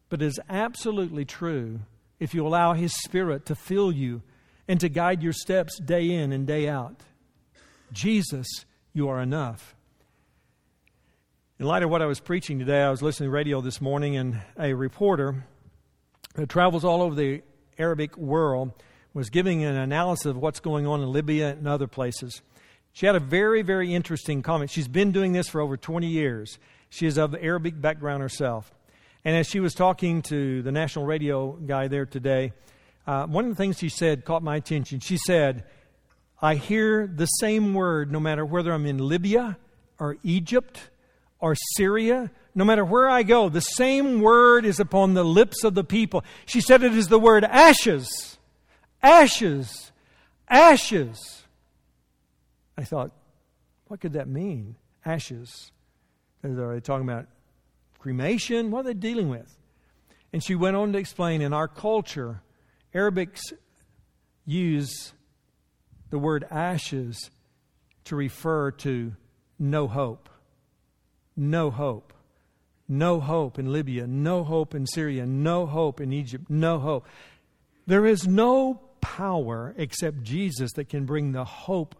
but 0.08 0.22
it 0.22 0.26
is 0.26 0.40
absolutely 0.48 1.24
true 1.24 1.80
if 2.18 2.34
you 2.34 2.46
allow 2.46 2.72
His 2.72 2.92
Spirit 2.92 3.46
to 3.46 3.54
fill 3.54 3.92
you 3.92 4.22
and 4.66 4.80
to 4.80 4.88
guide 4.88 5.22
your 5.22 5.32
steps 5.32 5.78
day 5.80 6.10
in 6.10 6.32
and 6.32 6.46
day 6.46 6.68
out. 6.68 7.00
Jesus, 7.92 8.46
you 8.92 9.08
are 9.08 9.20
enough. 9.20 9.74
In 11.58 11.66
light 11.66 11.82
of 11.82 11.90
what 11.90 12.02
I 12.02 12.06
was 12.06 12.20
preaching 12.20 12.58
today, 12.58 12.82
I 12.82 12.90
was 12.90 13.02
listening 13.02 13.28
to 13.28 13.32
radio 13.32 13.60
this 13.60 13.80
morning, 13.80 14.16
and 14.16 14.40
a 14.58 14.74
reporter 14.74 15.44
who 16.36 16.46
travels 16.46 16.84
all 16.84 17.02
over 17.02 17.14
the 17.14 17.42
Arabic 17.78 18.16
world 18.16 18.72
was 19.14 19.30
giving 19.30 19.64
an 19.64 19.76
analysis 19.76 20.26
of 20.26 20.36
what's 20.36 20.60
going 20.60 20.86
on 20.86 21.00
in 21.00 21.10
Libya 21.10 21.50
and 21.50 21.66
other 21.66 21.86
places. 21.86 22.42
She 22.92 23.06
had 23.06 23.14
a 23.14 23.20
very, 23.20 23.62
very 23.62 23.94
interesting 23.94 24.42
comment. 24.42 24.70
She's 24.70 24.88
been 24.88 25.12
doing 25.12 25.32
this 25.32 25.48
for 25.48 25.60
over 25.60 25.76
20 25.76 26.06
years. 26.06 26.58
She 26.90 27.06
is 27.06 27.18
of 27.18 27.34
Arabic 27.34 27.80
background 27.80 28.22
herself. 28.22 28.72
And 29.24 29.36
as 29.36 29.46
she 29.46 29.60
was 29.60 29.74
talking 29.74 30.22
to 30.22 30.62
the 30.62 30.72
national 30.72 31.04
radio 31.04 31.52
guy 31.52 31.88
there 31.88 32.06
today, 32.06 32.52
uh, 33.06 33.26
one 33.26 33.44
of 33.44 33.50
the 33.50 33.56
things 33.56 33.78
she 33.78 33.88
said 33.88 34.24
caught 34.24 34.42
my 34.42 34.56
attention. 34.56 35.00
She 35.00 35.16
said, 35.16 35.64
I 36.40 36.54
hear 36.54 37.06
the 37.06 37.26
same 37.26 37.74
word 37.74 38.12
no 38.12 38.20
matter 38.20 38.44
whether 38.44 38.72
I'm 38.72 38.86
in 38.86 38.98
Libya 38.98 39.58
or 39.98 40.16
Egypt 40.22 40.90
or 41.40 41.54
Syria, 41.76 42.30
no 42.58 42.64
matter 42.64 42.84
where 42.84 43.08
I 43.08 43.22
go, 43.22 43.48
the 43.48 43.60
same 43.60 44.20
word 44.20 44.64
is 44.64 44.80
upon 44.80 45.14
the 45.14 45.24
lips 45.24 45.62
of 45.62 45.74
the 45.74 45.84
people. 45.84 46.24
She 46.44 46.60
said 46.60 46.82
it 46.82 46.94
is 46.94 47.06
the 47.06 47.18
word 47.18 47.44
ashes. 47.44 48.36
Ashes. 49.02 49.92
Ashes. 50.48 51.44
I 52.76 52.84
thought, 52.84 53.12
what 53.86 54.00
could 54.00 54.14
that 54.14 54.28
mean? 54.28 54.76
Ashes. 55.04 55.70
Are 56.42 56.74
they 56.74 56.80
talking 56.80 57.08
about 57.08 57.26
cremation? 57.98 58.70
What 58.70 58.80
are 58.80 58.88
they 58.88 58.94
dealing 58.94 59.28
with? 59.28 59.56
And 60.32 60.42
she 60.42 60.54
went 60.54 60.76
on 60.76 60.92
to 60.92 60.98
explain 60.98 61.40
in 61.40 61.52
our 61.52 61.68
culture, 61.68 62.42
Arabics 62.94 63.52
use 64.44 65.12
the 66.10 66.18
word 66.18 66.44
ashes 66.50 67.30
to 68.04 68.16
refer 68.16 68.72
to 68.72 69.12
no 69.58 69.86
hope 69.86 70.28
no 71.38 71.70
hope. 71.70 72.12
No 72.88 73.20
hope 73.20 73.58
in 73.58 73.72
Libya, 73.72 74.06
no 74.06 74.44
hope 74.44 74.74
in 74.74 74.86
Syria, 74.86 75.26
no 75.26 75.66
hope 75.66 76.00
in 76.00 76.12
Egypt, 76.12 76.46
no 76.48 76.78
hope. 76.78 77.06
There 77.86 78.06
is 78.06 78.26
no 78.26 78.80
power 79.00 79.74
except 79.76 80.22
Jesus 80.22 80.72
that 80.72 80.88
can 80.88 81.04
bring 81.04 81.32
the 81.32 81.44
hope 81.44 81.94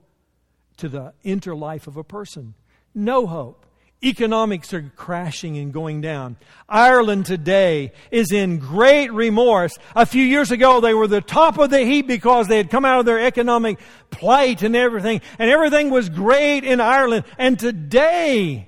to 0.79 0.89
the 0.89 1.13
inner 1.23 1.55
life 1.55 1.87
of 1.87 1.97
a 1.97 2.05
person. 2.05 2.55
No 2.95 3.27
hope. 3.27 3.67
Economics 4.03 4.73
are 4.73 4.93
crashing 4.95 5.59
and 5.59 5.73
going 5.73 6.01
down. 6.01 6.37
Ireland 6.69 7.27
today 7.27 7.93
is 8.13 8.31
in 8.31 8.59
great 8.59 9.13
remorse. 9.13 9.77
A 9.97 10.07
few 10.07 10.23
years 10.23 10.53
ago, 10.53 10.81
they 10.81 10.95
were 10.95 11.09
the 11.09 11.21
top 11.21 11.59
of 11.59 11.71
the 11.71 11.81
heap 11.81 12.07
because 12.07 12.47
they 12.47 12.59
had 12.59 12.71
come 12.71 12.85
out 12.85 13.01
of 13.01 13.07
their 13.07 13.19
economic 13.19 13.81
plight 14.11 14.63
and 14.63 14.77
everything, 14.77 15.21
and 15.41 15.51
everything 15.51 15.91
was 15.91 16.09
great 16.09 16.63
in 16.63 16.81
Ireland. 16.81 17.25
And 17.39 17.59
today, 17.59 18.68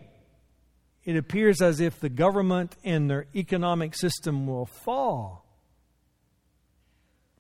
it 1.11 1.17
appears 1.17 1.61
as 1.61 1.81
if 1.81 1.99
the 1.99 2.09
government 2.09 2.77
and 2.85 3.11
their 3.11 3.27
economic 3.35 3.95
system 3.95 4.47
will 4.47 4.67
fall. 4.67 5.45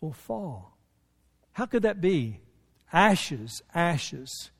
Will 0.00 0.12
fall. 0.12 0.76
How 1.52 1.66
could 1.66 1.83
that 1.83 2.00
be? 2.00 2.40
Ashes, 2.92 3.62
ashes. 3.74 4.50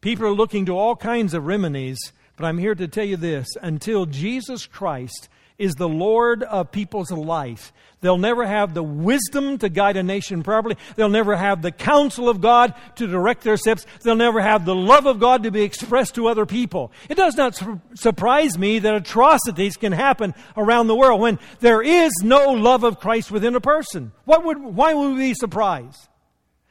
People 0.00 0.26
are 0.26 0.32
looking 0.32 0.66
to 0.66 0.76
all 0.76 0.96
kinds 0.96 1.34
of 1.34 1.46
remedies 1.46 1.98
but 2.36 2.46
I'm 2.46 2.58
here 2.58 2.74
to 2.74 2.88
tell 2.88 3.04
you 3.04 3.16
this 3.16 3.46
until 3.60 4.06
Jesus 4.06 4.66
Christ 4.66 5.28
is 5.58 5.74
the 5.74 5.88
Lord 5.88 6.42
of 6.42 6.72
people's 6.72 7.10
life, 7.10 7.72
they'll 8.00 8.18
never 8.18 8.46
have 8.46 8.74
the 8.74 8.82
wisdom 8.82 9.58
to 9.58 9.68
guide 9.68 9.96
a 9.96 10.02
nation 10.02 10.42
properly. 10.42 10.76
They'll 10.96 11.08
never 11.08 11.36
have 11.36 11.62
the 11.62 11.70
counsel 11.70 12.28
of 12.28 12.40
God 12.40 12.74
to 12.96 13.06
direct 13.06 13.42
their 13.42 13.56
steps. 13.56 13.86
They'll 14.02 14.16
never 14.16 14.40
have 14.40 14.64
the 14.64 14.74
love 14.74 15.06
of 15.06 15.20
God 15.20 15.44
to 15.44 15.50
be 15.50 15.62
expressed 15.62 16.16
to 16.16 16.26
other 16.26 16.46
people. 16.46 16.92
It 17.08 17.16
does 17.16 17.36
not 17.36 17.54
su- 17.54 17.80
surprise 17.94 18.58
me 18.58 18.80
that 18.80 18.94
atrocities 18.94 19.76
can 19.76 19.92
happen 19.92 20.34
around 20.56 20.88
the 20.88 20.96
world 20.96 21.20
when 21.20 21.38
there 21.60 21.82
is 21.82 22.12
no 22.22 22.52
love 22.52 22.84
of 22.84 22.98
Christ 22.98 23.30
within 23.30 23.54
a 23.54 23.60
person. 23.60 24.12
What 24.24 24.44
would, 24.44 24.58
why 24.58 24.94
would 24.94 25.12
we 25.12 25.18
be 25.18 25.34
surprised? 25.34 26.08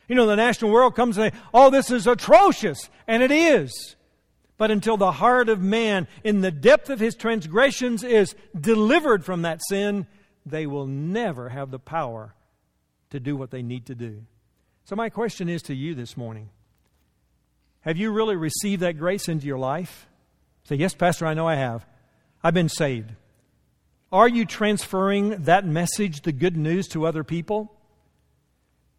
You 0.08 0.16
know, 0.16 0.26
the 0.26 0.36
national 0.36 0.72
world 0.72 0.96
comes 0.96 1.18
and 1.18 1.32
say, 1.32 1.40
oh, 1.54 1.70
this 1.70 1.90
is 1.90 2.08
atrocious. 2.08 2.90
And 3.08 3.24
it 3.24 3.32
is 3.32 3.96
but 4.62 4.70
until 4.70 4.96
the 4.96 5.14
heart 5.14 5.50
of 5.50 5.60
man, 5.60 6.08
in 6.24 6.42
the 6.42 6.52
depth 6.52 6.92
of 6.92 7.00
his 7.00 7.16
transgressions, 7.16 8.04
is 8.04 8.36
delivered 8.56 9.26
from 9.26 9.42
that 9.42 9.60
sin, 9.68 10.06
they 10.46 10.68
will 10.68 10.86
never 10.86 11.50
have 11.50 11.72
the 11.72 11.80
power 11.80 12.36
to 13.10 13.20
do 13.20 13.36
what 13.36 13.50
they 13.50 13.64
need 13.64 13.88
to 13.88 13.96
do. 13.96 14.22
So, 14.86 14.96
my 14.96 15.10
question 15.10 15.50
is 15.50 15.64
to 15.64 15.74
you 15.74 15.96
this 15.96 16.16
morning 16.16 16.52
Have 17.80 17.98
you 17.98 18.12
really 18.12 18.36
received 18.36 18.84
that 18.84 19.00
grace 19.00 19.28
into 19.28 19.48
your 19.48 19.58
life? 19.58 20.06
Say, 20.66 20.76
Yes, 20.76 20.94
Pastor, 20.94 21.26
I 21.26 21.34
know 21.34 21.48
I 21.48 21.56
have. 21.56 21.84
I've 22.44 22.54
been 22.54 22.70
saved. 22.70 23.14
Are 24.12 24.30
you 24.30 24.46
transferring 24.46 25.46
that 25.46 25.66
message, 25.66 26.22
the 26.22 26.32
good 26.32 26.56
news, 26.56 26.88
to 26.90 27.08
other 27.08 27.24
people? 27.24 27.76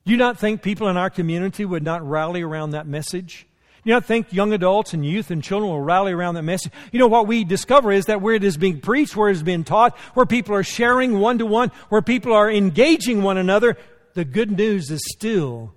Do 0.05 0.11
you 0.11 0.19
not 0.19 0.41
think 0.41 0.61
people 0.61 0.89
in 0.89 0.97
our 0.97 1.09
community 1.09 1.65
would 1.65 1.85
not 1.85 2.05
rally 2.05 2.43
around 2.43 2.71
that 2.71 2.89
message? 2.89 3.47
You 3.85 3.95
know, 3.95 4.01
think 4.01 4.33
young 4.33 4.53
adults 4.53 4.95
and 4.95 5.05
youth 5.05 5.31
and 5.31 5.43
children 5.43 5.71
will 5.71 5.81
rally 5.81 6.13
around 6.13 6.35
that 6.35 6.43
message. 6.43 6.73
You 6.93 7.01
know, 7.01 7.09
what 7.09 7.27
we 7.27 7.43
discover 7.43 7.91
is 7.91 8.07
that 8.07 8.21
where 8.21 8.35
it 8.35 8.45
is 8.45 8.57
being 8.57 8.81
preached, 8.81 9.17
where 9.17 9.29
it 9.29 9.33
is 9.33 9.43
being 9.43 9.65
taught, 9.65 9.97
where 10.15 10.27
people 10.27 10.55
are 10.55 10.63
sharing 10.63 11.19
one 11.19 11.39
to 11.39 11.47
one, 11.47 11.73
where 11.89 12.03
people 12.03 12.33
are 12.33 12.51
engaging 12.51 13.23
one 13.23 13.39
another, 13.39 13.77
the 14.15 14.25
good 14.25 14.53
news 14.53 14.91
is 14.91 15.01
still 15.11 15.75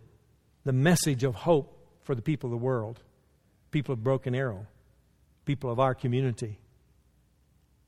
the 0.65 0.73
message 0.73 1.23
of 1.23 1.33
hope 1.33 1.71
for 2.03 2.13
the 2.13 2.21
people 2.21 2.47
of 2.47 2.51
the 2.51 2.63
world, 2.63 2.99
people 3.71 3.93
of 3.93 4.03
Broken 4.03 4.35
Arrow, 4.35 4.67
people 5.45 5.71
of 5.71 5.79
our 5.79 5.95
community. 5.95 6.59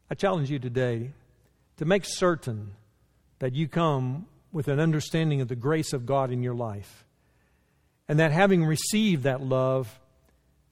I 0.10 0.16
challenge 0.16 0.50
you 0.50 0.58
today 0.58 1.12
to 1.78 1.86
make 1.86 2.06
certain 2.06 2.72
that 3.40 3.54
you 3.54 3.68
come 3.68 4.26
with 4.52 4.68
an 4.68 4.80
understanding 4.80 5.42
of 5.42 5.48
the 5.48 5.56
grace 5.56 5.94
of 5.94 6.06
God 6.06 6.32
in 6.32 6.42
your 6.42 6.56
life. 6.56 7.06
And 8.08 8.20
that 8.20 8.32
having 8.32 8.66
received 8.66 9.24
that 9.24 9.42
love, 9.42 10.00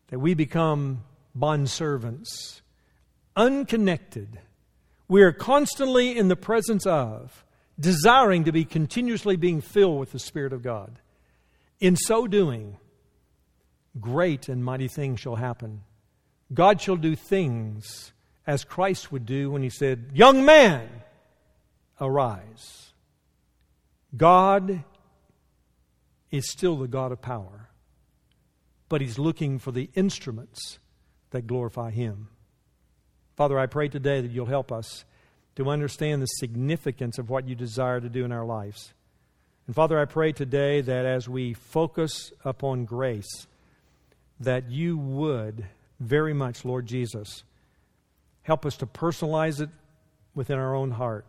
that 0.10 0.20
we 0.20 0.34
become 0.34 1.04
bondservants, 1.38 2.62
unconnected. 3.36 4.40
We 5.08 5.24
are 5.24 5.32
constantly 5.32 6.18
in 6.18 6.28
the 6.28 6.36
presence 6.36 6.86
of, 6.86 7.44
desiring 7.80 8.46
to 8.46 8.52
be 8.52 8.66
continuously 8.66 9.36
being 9.36 9.62
filled 9.62 10.00
with 10.00 10.12
the 10.12 10.20
Spirit 10.20 10.54
of 10.54 10.64
God. 10.64 11.00
In 11.80 11.96
so 11.96 12.28
doing, 12.28 12.78
great 14.00 14.48
and 14.48 14.64
mighty 14.64 14.88
things 14.88 15.20
shall 15.20 15.36
happen. 15.36 15.82
God 16.54 16.80
shall 16.80 16.96
do 16.96 17.16
things 17.16 18.14
as 18.48 18.64
Christ 18.64 19.12
would 19.12 19.26
do 19.26 19.52
when 19.52 19.64
he 19.64 19.70
said, 19.70 20.12
Young 20.14 20.46
man, 20.46 20.88
arise. 22.00 22.94
God 24.16 24.84
is 26.32 26.50
still 26.50 26.78
the 26.78 26.88
God 26.88 27.12
of 27.12 27.22
power 27.22 27.70
but 28.96 29.02
He's 29.02 29.20
looking 29.20 29.60
for 29.60 29.74
the 29.74 29.90
instruments 29.94 30.80
that 31.32 31.46
glorify 31.46 31.92
Him. 31.92 32.30
Father, 33.36 33.60
I 33.60 33.66
pray 33.66 33.90
today 33.90 34.22
that 34.22 34.32
you'll 34.32 34.46
help 34.46 34.72
us 34.72 35.04
to 35.58 35.70
understand 35.70 36.22
the 36.22 36.28
significance 36.28 37.18
of 37.18 37.30
what 37.30 37.46
you 37.46 37.56
desire 37.56 38.00
to 38.00 38.08
do 38.08 38.24
in 38.24 38.32
our 38.32 38.46
lives. 38.46 38.94
And 39.68 39.76
Father, 39.76 40.00
I 40.00 40.06
pray 40.06 40.32
today 40.32 40.80
that 40.80 41.06
as 41.06 41.28
we 41.28 41.56
focus 41.56 42.32
upon 42.46 42.86
grace, 42.86 43.48
that 44.40 44.72
you 44.72 44.98
would 44.98 45.66
very 46.00 46.34
much, 46.34 46.64
Lord 46.64 46.86
Jesus, 46.86 47.44
help 48.44 48.66
us 48.66 48.78
to 48.78 48.86
personalize 48.86 49.60
it 49.60 49.72
within 50.34 50.58
our 50.58 50.74
own 50.74 50.92
heart. 50.92 51.28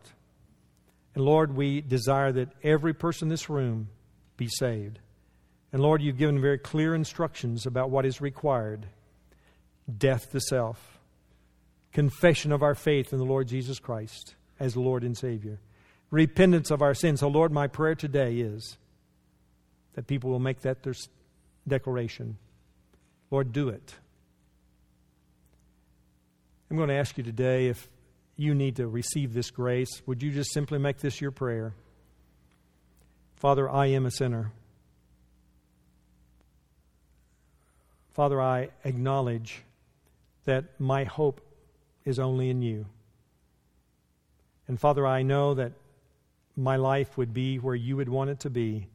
And 1.15 1.25
Lord, 1.25 1.53
we 1.53 1.81
desire 1.81 2.31
that 2.31 2.47
every 2.63 2.93
person 2.93 3.25
in 3.25 3.29
this 3.29 3.49
room 3.49 3.89
be 4.37 4.47
saved. 4.47 4.99
And 5.71 5.81
Lord, 5.81 6.01
you've 6.01 6.17
given 6.17 6.39
very 6.39 6.57
clear 6.57 6.95
instructions 6.95 7.65
about 7.65 7.89
what 7.89 8.05
is 8.05 8.21
required 8.21 8.87
death 9.97 10.31
to 10.31 10.39
self, 10.39 10.99
confession 11.93 12.51
of 12.51 12.61
our 12.61 12.75
faith 12.75 13.13
in 13.13 13.19
the 13.19 13.25
Lord 13.25 13.47
Jesus 13.47 13.79
Christ 13.79 14.35
as 14.59 14.75
Lord 14.75 15.03
and 15.03 15.17
Savior, 15.17 15.59
repentance 16.11 16.71
of 16.71 16.81
our 16.81 16.93
sins. 16.93 17.19
So, 17.19 17.27
Lord, 17.27 17.51
my 17.51 17.67
prayer 17.67 17.95
today 17.95 18.37
is 18.37 18.77
that 19.93 20.07
people 20.07 20.29
will 20.29 20.39
make 20.39 20.61
that 20.61 20.83
their 20.83 20.93
declaration. 21.67 22.37
Lord, 23.31 23.51
do 23.51 23.69
it. 23.69 23.95
I'm 26.69 26.77
going 26.77 26.89
to 26.89 26.95
ask 26.95 27.17
you 27.17 27.23
today 27.23 27.67
if 27.67 27.87
you 28.35 28.53
need 28.53 28.75
to 28.75 28.87
receive 28.87 29.33
this 29.33 29.51
grace, 29.51 30.01
would 30.05 30.21
you 30.21 30.31
just 30.31 30.51
simply 30.51 30.79
make 30.79 30.99
this 30.99 31.21
your 31.21 31.31
prayer? 31.31 31.73
Father, 33.37 33.69
I 33.69 33.87
am 33.87 34.05
a 34.05 34.11
sinner. 34.11 34.51
Father, 38.17 38.41
I 38.41 38.69
acknowledge 38.83 39.61
that 40.45 40.79
my 40.79 41.03
hope 41.03 41.39
is 42.03 42.17
only 42.17 42.49
in 42.49 42.63
you. 42.63 42.87
And 44.67 44.79
Father, 44.79 45.05
I 45.05 45.21
know 45.21 45.53
that 45.53 45.73
my 46.55 46.77
life 46.77 47.15
would 47.15 47.31
be 47.31 47.57
where 47.57 47.75
you 47.75 47.95
would 47.95 48.09
want 48.09 48.31
it 48.31 48.39
to 48.39 48.49
be 48.49 48.87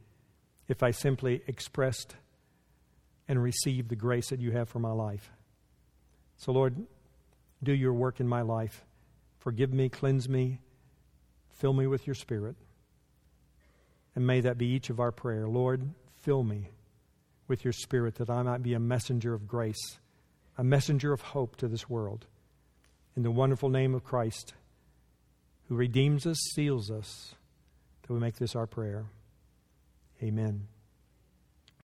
if 0.66 0.82
I 0.82 0.90
simply 0.90 1.40
expressed 1.46 2.16
and 3.28 3.40
received 3.40 3.90
the 3.90 3.94
grace 3.94 4.30
that 4.30 4.40
you 4.40 4.50
have 4.50 4.68
for 4.68 4.80
my 4.80 4.90
life. 4.90 5.30
So, 6.37 6.50
Lord, 6.50 6.85
do 7.62 7.72
your 7.72 7.92
work 7.92 8.18
in 8.18 8.26
my 8.26 8.42
life. 8.42 8.85
Forgive 9.38 9.72
me, 9.72 9.88
cleanse 9.88 10.28
me, 10.28 10.58
fill 11.52 11.74
me 11.74 11.87
with 11.87 12.08
your 12.08 12.16
Spirit. 12.16 12.56
And 14.16 14.26
may 14.26 14.40
that 14.40 14.58
be 14.58 14.66
each 14.66 14.90
of 14.90 14.98
our 14.98 15.12
prayer. 15.12 15.46
Lord, 15.46 15.94
fill 16.22 16.42
me 16.42 16.70
with 17.52 17.64
your 17.66 17.72
Spirit 17.74 18.14
that 18.14 18.30
I 18.30 18.42
might 18.42 18.62
be 18.62 18.72
a 18.72 18.80
messenger 18.80 19.34
of 19.34 19.46
grace, 19.46 19.98
a 20.56 20.64
messenger 20.64 21.12
of 21.12 21.20
hope 21.20 21.56
to 21.56 21.68
this 21.68 21.86
world. 21.86 22.24
In 23.14 23.24
the 23.24 23.30
wonderful 23.30 23.68
name 23.68 23.94
of 23.94 24.02
Christ, 24.02 24.54
who 25.68 25.74
redeems 25.74 26.26
us, 26.26 26.38
seals 26.54 26.90
us, 26.90 27.34
that 28.00 28.14
we 28.14 28.18
make 28.18 28.36
this 28.36 28.56
our 28.56 28.66
prayer. 28.66 29.04
Amen. 30.22 30.66